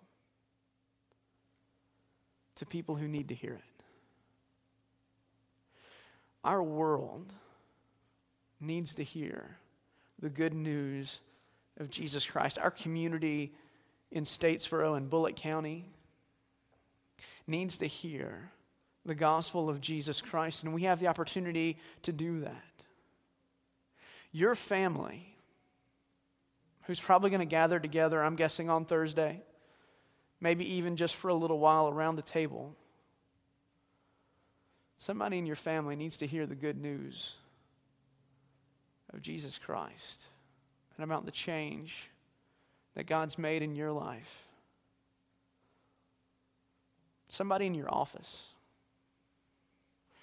to 2.57 2.67
people 2.67 2.97
who 2.97 3.07
need 3.07 3.29
to 3.29 3.35
hear 3.37 3.53
it. 3.53 3.78
Our 6.45 6.63
world 6.63 7.33
needs 8.61 8.95
to 8.97 9.05
hear 9.05 9.57
the 10.21 10.31
good 10.31 10.55
news 10.55 11.21
of 11.79 11.91
Jesus 11.91 12.25
Christ. 12.27 12.59
Our 12.59 12.71
community 12.71 13.53
in 14.11 14.25
Statesboro 14.25 14.97
and 14.97 15.11
Bulloch 15.11 15.37
County 15.37 15.85
needs 17.47 17.79
to 17.79 17.87
hear 17.87 18.51
the 19.05 19.15
gospel 19.15 19.71
of 19.71 19.81
Jesus 19.81 20.21
Christ, 20.21 20.65
and 20.65 20.75
we 20.75 20.83
have 20.83 21.01
the 21.01 21.07
opportunity 21.07 21.79
to 22.03 22.13
do 22.13 22.41
that. 22.41 22.65
Your 24.33 24.55
family, 24.55 25.35
who's 26.83 27.01
probably 27.01 27.31
going 27.31 27.41
to 27.41 27.47
gather 27.47 27.81
together, 27.81 28.23
I'm 28.23 28.37
guessing 28.37 28.69
on 28.69 28.85
Thursday, 28.85 29.43
maybe 30.41 30.71
even 30.75 30.97
just 30.97 31.15
for 31.15 31.29
a 31.29 31.35
little 31.35 31.59
while 31.59 31.89
around 31.89 32.17
the 32.17 32.23
table. 32.23 32.77
Somebody 34.99 35.39
in 35.39 35.47
your 35.47 35.57
family 35.57 35.97
needs 35.97 36.19
to 36.19 36.27
hear 36.27 36.47
the 36.47 36.55
good 36.55 36.81
news 36.81 37.35
of 39.13 39.23
Jesus 39.23 39.59
Christ 39.59 40.27
and 40.97 41.05
about 41.05 41.25
the 41.25 41.31
change 41.31 42.11
that 42.95 43.07
God's 43.07 43.39
made 43.39 43.63
in 43.63 43.77
your 43.77 43.93
life. 43.93 44.43
Somebody 47.29 47.67
in 47.67 47.75
your 47.75 47.93
office, 47.95 48.47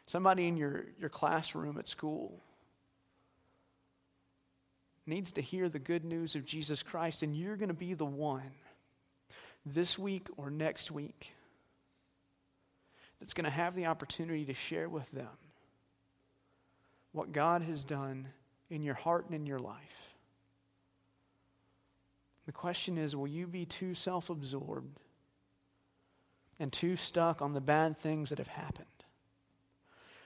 somebody 0.06 0.48
in 0.48 0.58
your, 0.58 0.86
your 1.00 1.10
classroom 1.10 1.78
at 1.78 1.88
school 1.88 2.42
needs 5.06 5.32
to 5.34 5.42
hear 5.42 5.70
the 5.70 5.80
good 5.80 6.04
news 6.04 6.36
of 6.36 6.46
Jesus 6.46 6.84
Christ, 6.84 7.22
and 7.22 7.36
you're 7.36 7.56
going 7.56 7.70
to 7.70 7.76
be 7.76 7.94
the 7.94 8.06
one 8.06 8.52
this 9.66 9.98
week 9.98 10.28
or 10.36 10.50
next 10.50 10.92
week 10.92 11.35
that's 13.20 13.34
going 13.34 13.46
to 13.46 13.52
have 13.52 13.76
the 13.76 13.86
opportunity 13.86 14.46
to 14.46 14.54
share 14.54 14.90
with 14.90 15.10
them 15.12 15.28
what 17.12 17.32
God 17.32 17.62
has 17.62 17.84
done 17.84 18.28
in 18.70 18.84
your 18.84 18.96
heart 18.96 19.26
and 19.26 19.36
in 19.36 19.46
your 19.46 19.60
life. 19.60 20.16
The 22.46 22.52
question 22.52 22.98
is 22.98 23.16
will 23.16 23.28
you 23.28 23.48
be 23.48 23.66
too 23.66 23.94
self 23.94 24.30
absorbed 24.30 25.00
and 26.60 26.72
too 26.72 26.96
stuck 26.96 27.42
on 27.42 27.54
the 27.54 27.62
bad 27.62 27.98
things 27.98 28.30
that 28.30 28.38
have 28.38 28.48
happened 28.48 28.86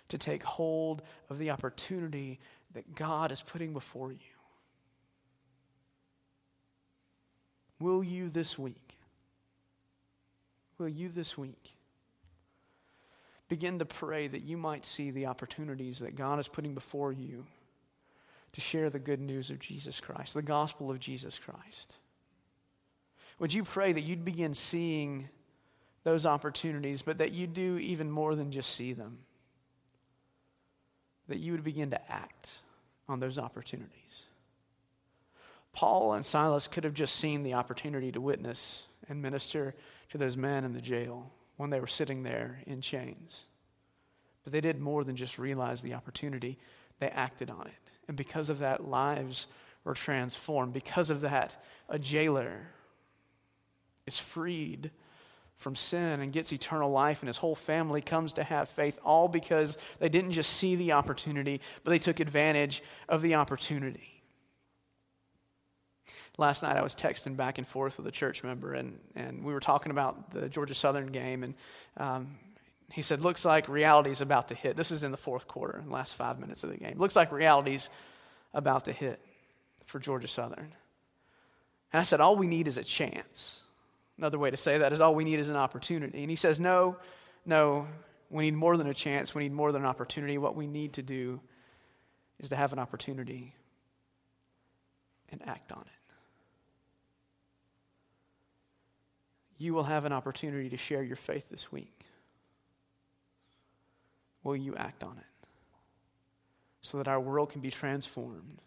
to 0.10 0.17
take 0.17 0.43
hold 0.43 1.02
of 1.30 1.39
the 1.39 1.52
opportunity 1.52 2.39
that 2.73 2.95
God 2.95 3.32
is 3.32 3.41
putting 3.41 3.73
before 3.73 4.12
you? 4.12 4.17
Will 7.80 8.04
you 8.04 8.30
this 8.30 8.60
week? 8.60 8.97
Will 10.78 10.89
you 10.89 11.10
this 11.10 11.38
week 11.38 11.75
begin 13.50 13.80
to 13.80 13.86
pray 13.86 14.28
that 14.28 14.44
you 14.44 14.56
might 14.56 14.86
see 14.86 15.12
the 15.12 15.26
opportunities 15.26 16.00
that 16.00 16.16
God 16.16 16.40
is 16.40 16.48
putting 16.48 16.76
before 16.76 17.12
you 17.12 17.46
to 18.54 18.62
share 18.62 18.90
the 18.90 19.00
good 19.00 19.20
news 19.20 19.50
of 19.50 19.60
Jesus 19.60 20.00
Christ, 20.00 20.34
the 20.34 20.42
gospel 20.42 20.90
of 20.90 21.00
Jesus 21.00 21.40
Christ? 21.40 21.96
Would 23.40 23.54
you 23.54 23.64
pray 23.64 23.92
that 23.92 24.02
you'd 24.02 24.26
begin 24.26 24.54
seeing 24.54 25.30
those 26.04 26.26
opportunities, 26.26 27.02
but 27.02 27.18
that 27.18 27.32
you 27.32 27.48
do 27.48 27.78
even 27.78 28.12
more 28.12 28.36
than 28.36 28.52
just 28.52 28.74
see 28.76 28.94
them? 28.94 29.20
That 31.28 31.40
you 31.40 31.52
would 31.52 31.64
begin 31.64 31.90
to 31.92 32.12
act 32.12 32.60
on 33.08 33.20
those 33.20 33.40
opportunities. 33.40 34.26
Paul 35.74 36.14
and 36.14 36.26
Silas 36.26 36.68
could 36.68 36.84
have 36.84 36.94
just 36.94 37.16
seen 37.16 37.44
the 37.44 37.54
opportunity 37.54 38.12
to 38.12 38.22
witness 38.22 38.88
and 39.08 39.22
minister 39.22 39.76
to 40.10 40.18
those 40.18 40.36
men 40.36 40.64
in 40.64 40.74
the 40.74 40.82
jail 40.82 41.32
when 41.60 41.72
they 41.72 41.80
were 41.82 41.88
sitting 41.88 42.24
there 42.24 42.62
in 42.65 42.80
chains. 42.80 43.45
But 44.45 44.54
they 44.54 44.62
did 44.62 44.80
more 44.80 45.04
than 45.04 45.17
just 45.17 45.38
realize 45.38 45.82
the 45.82 45.93
opportunity, 45.93 46.58
they 47.00 47.10
acted 47.10 47.50
on 47.50 47.67
it. 47.67 47.91
And 48.08 48.15
because 48.15 48.50
of 48.50 48.60
that, 48.60 48.88
lives 48.88 49.48
were 49.84 49.93
transformed. 49.93 50.72
Because 50.72 51.10
of 51.10 51.19
that, 51.19 51.62
a 51.89 52.00
jailer 52.00 52.67
is 54.08 54.17
freed 54.17 54.91
from 55.58 55.76
sin 55.76 56.22
and 56.22 56.32
gets 56.32 56.54
eternal 56.54 56.91
life, 56.91 57.19
and 57.19 57.28
his 57.28 57.36
whole 57.36 57.56
family 57.56 58.00
comes 58.00 58.32
to 58.34 58.43
have 58.45 58.69
faith, 58.69 58.98
all 59.04 59.28
because 59.28 59.78
they 60.00 60.08
didn't 60.08 60.32
just 60.32 60.54
see 60.54 60.78
the 60.78 60.93
opportunity, 60.93 61.60
but 61.84 61.91
they 61.91 62.00
took 62.00 62.22
advantage 62.22 62.82
of 63.10 63.22
the 63.22 63.36
opportunity. 63.36 64.09
Last 66.39 66.63
night 66.63 66.78
I 66.78 66.82
was 66.82 66.95
texting 66.95 67.36
back 67.36 67.58
and 67.58 67.67
forth 67.67 67.97
with 67.97 68.08
a 68.08 68.12
church 68.12 68.45
member, 68.45 68.73
and, 68.73 68.97
and 69.13 69.43
we 69.43 69.52
were 69.52 69.60
talking 69.60 69.91
about 69.91 70.32
the 70.32 70.47
Georgia 70.47 70.73
Southern 70.73 71.08
game, 71.08 71.43
and 71.43 71.54
um, 71.97 72.38
he 72.93 73.02
said, 73.02 73.21
Looks 73.21 73.43
like 73.43 73.67
reality's 73.67 74.21
about 74.21 74.47
to 74.47 74.56
hit. 74.56 74.78
This 74.78 74.89
is 74.89 75.04
in 75.04 75.12
the 75.12 75.17
fourth 75.17 75.49
quarter, 75.49 75.84
last 75.86 76.15
five 76.15 76.39
minutes 76.39 76.63
of 76.63 76.69
the 76.69 76.78
game. 76.78 76.97
Looks 76.97 77.17
like 77.17 77.34
reality's 77.34 77.89
about 78.54 78.86
to 78.86 78.93
hit 78.93 79.19
for 79.86 79.99
Georgia 79.99 80.30
Southern. 80.30 80.71
And 81.91 81.99
I 81.99 82.04
said, 82.04 82.21
All 82.21 82.38
we 82.38 82.47
need 82.47 82.69
is 82.69 82.78
a 82.78 82.86
chance. 82.86 83.63
Another 84.17 84.39
way 84.39 84.49
to 84.49 84.58
say 84.58 84.78
that 84.78 84.93
is 84.93 85.02
all 85.02 85.15
we 85.15 85.25
need 85.25 85.41
is 85.41 85.49
an 85.49 85.58
opportunity. 85.58 86.21
And 86.21 86.30
he 86.30 86.38
says, 86.38 86.58
No, 86.58 86.95
no, 87.45 87.86
we 88.30 88.45
need 88.45 88.56
more 88.56 88.78
than 88.78 88.88
a 88.88 88.93
chance. 88.93 89.36
We 89.36 89.43
need 89.43 89.52
more 89.52 89.73
than 89.73 89.82
an 89.82 89.89
opportunity. 89.89 90.38
What 90.38 90.56
we 90.56 90.67
need 90.67 90.93
to 90.93 91.02
do 91.02 91.41
is 92.39 92.47
to 92.47 92.56
have 92.56 92.71
an 92.71 92.80
opportunity 92.80 93.56
and 95.34 95.45
act 95.45 95.73
on 95.73 95.82
it. 95.82 95.99
You 99.60 99.74
will 99.74 99.84
have 99.84 100.06
an 100.06 100.13
opportunity 100.13 100.69
to 100.69 100.78
share 100.78 101.04
your 101.04 101.17
faith 101.17 101.50
this 101.50 101.72
week. 101.72 102.06
Will 104.41 104.56
you 104.56 104.76
act 104.76 105.04
on 105.04 105.17
it? 105.17 105.48
So 106.82 106.98
that 106.98 107.10
our 107.10 107.19
world 107.19 107.52
can 107.52 107.60
be 107.60 107.69
transformed, 107.69 108.62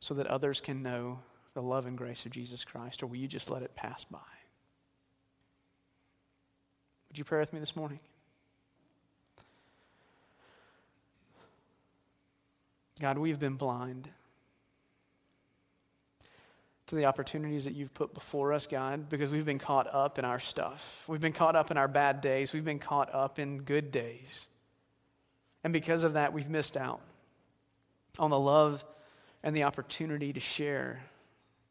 so 0.00 0.12
that 0.14 0.26
others 0.26 0.60
can 0.60 0.82
know 0.82 1.20
the 1.54 1.62
love 1.62 1.86
and 1.86 1.96
grace 1.96 2.26
of 2.26 2.32
Jesus 2.32 2.62
Christ, 2.62 3.02
or 3.02 3.06
will 3.06 3.16
you 3.16 3.26
just 3.26 3.50
let 3.50 3.62
it 3.62 3.74
pass 3.74 4.04
by? 4.04 4.18
Would 7.08 7.16
you 7.16 7.24
pray 7.24 7.40
with 7.40 7.54
me 7.54 7.58
this 7.58 7.74
morning? 7.74 8.00
God, 13.00 13.16
we've 13.16 13.38
been 13.38 13.54
blind 13.54 14.10
to 16.88 16.94
the 16.94 17.04
opportunities 17.04 17.64
that 17.66 17.74
you've 17.74 17.92
put 17.92 18.14
before 18.14 18.52
us, 18.52 18.66
God, 18.66 19.08
because 19.08 19.30
we've 19.30 19.44
been 19.44 19.58
caught 19.58 19.92
up 19.94 20.18
in 20.18 20.24
our 20.24 20.38
stuff. 20.38 21.04
We've 21.06 21.20
been 21.20 21.32
caught 21.32 21.54
up 21.54 21.70
in 21.70 21.76
our 21.76 21.86
bad 21.86 22.20
days. 22.22 22.52
We've 22.52 22.64
been 22.64 22.78
caught 22.78 23.14
up 23.14 23.38
in 23.38 23.58
good 23.62 23.92
days. 23.92 24.48
And 25.62 25.72
because 25.72 26.02
of 26.02 26.14
that, 26.14 26.32
we've 26.32 26.48
missed 26.48 26.76
out 26.76 27.00
on 28.18 28.30
the 28.30 28.38
love 28.38 28.84
and 29.42 29.54
the 29.54 29.64
opportunity 29.64 30.32
to 30.32 30.40
share 30.40 31.02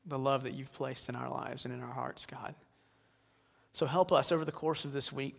the 0.06 0.20
love 0.20 0.44
that 0.44 0.54
you've 0.54 0.72
placed 0.72 1.10
in 1.10 1.16
our 1.16 1.30
lives 1.30 1.66
and 1.66 1.74
in 1.74 1.82
our 1.82 1.94
hearts, 1.94 2.28
God. 2.28 2.54
So 3.74 3.88
help 3.88 4.12
us 4.12 4.32
over 4.32 4.46
the 4.46 4.52
course 4.52 4.86
of 4.86 4.94
this 4.94 5.12
week 5.12 5.36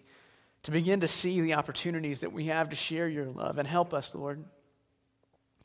to 0.65 0.73
begin 0.73 1.01
to 1.01 1.09
see 1.09 1.41
the 1.41 1.55
opportunities 1.55 2.21
that 2.21 2.33
we 2.33 2.47
have 2.47 2.69
to 2.71 2.77
share 2.77 3.09
your 3.09 3.27
love. 3.27 3.59
And 3.59 3.69
help 3.69 3.95
us, 3.95 4.13
Lord, 4.13 4.45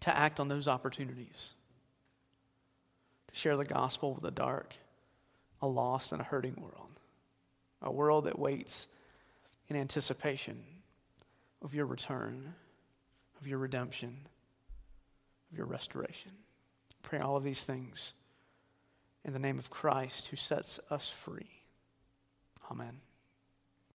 to 0.01 0.15
act 0.15 0.39
on 0.39 0.49
those 0.49 0.67
opportunities 0.67 1.53
share 3.33 3.57
the 3.57 3.65
gospel 3.65 4.13
with 4.13 4.23
a 4.23 4.31
dark, 4.31 4.75
a 5.61 5.67
lost, 5.67 6.13
and 6.13 6.21
a 6.21 6.25
hurting 6.25 6.55
world. 6.61 6.99
A 7.81 7.91
world 7.91 8.23
that 8.23 8.39
waits 8.39 8.87
in 9.67 9.75
anticipation 9.75 10.63
of 11.61 11.73
your 11.73 11.85
return, 11.85 12.53
of 13.41 13.47
your 13.47 13.57
redemption, 13.57 14.19
of 15.51 15.57
your 15.57 15.65
restoration. 15.65 16.31
Pray 17.01 17.19
all 17.19 17.35
of 17.35 17.43
these 17.43 17.65
things 17.65 18.13
in 19.25 19.33
the 19.33 19.39
name 19.39 19.59
of 19.59 19.69
Christ 19.69 20.27
who 20.27 20.37
sets 20.37 20.79
us 20.89 21.09
free. 21.09 21.63
Amen. 22.71 23.01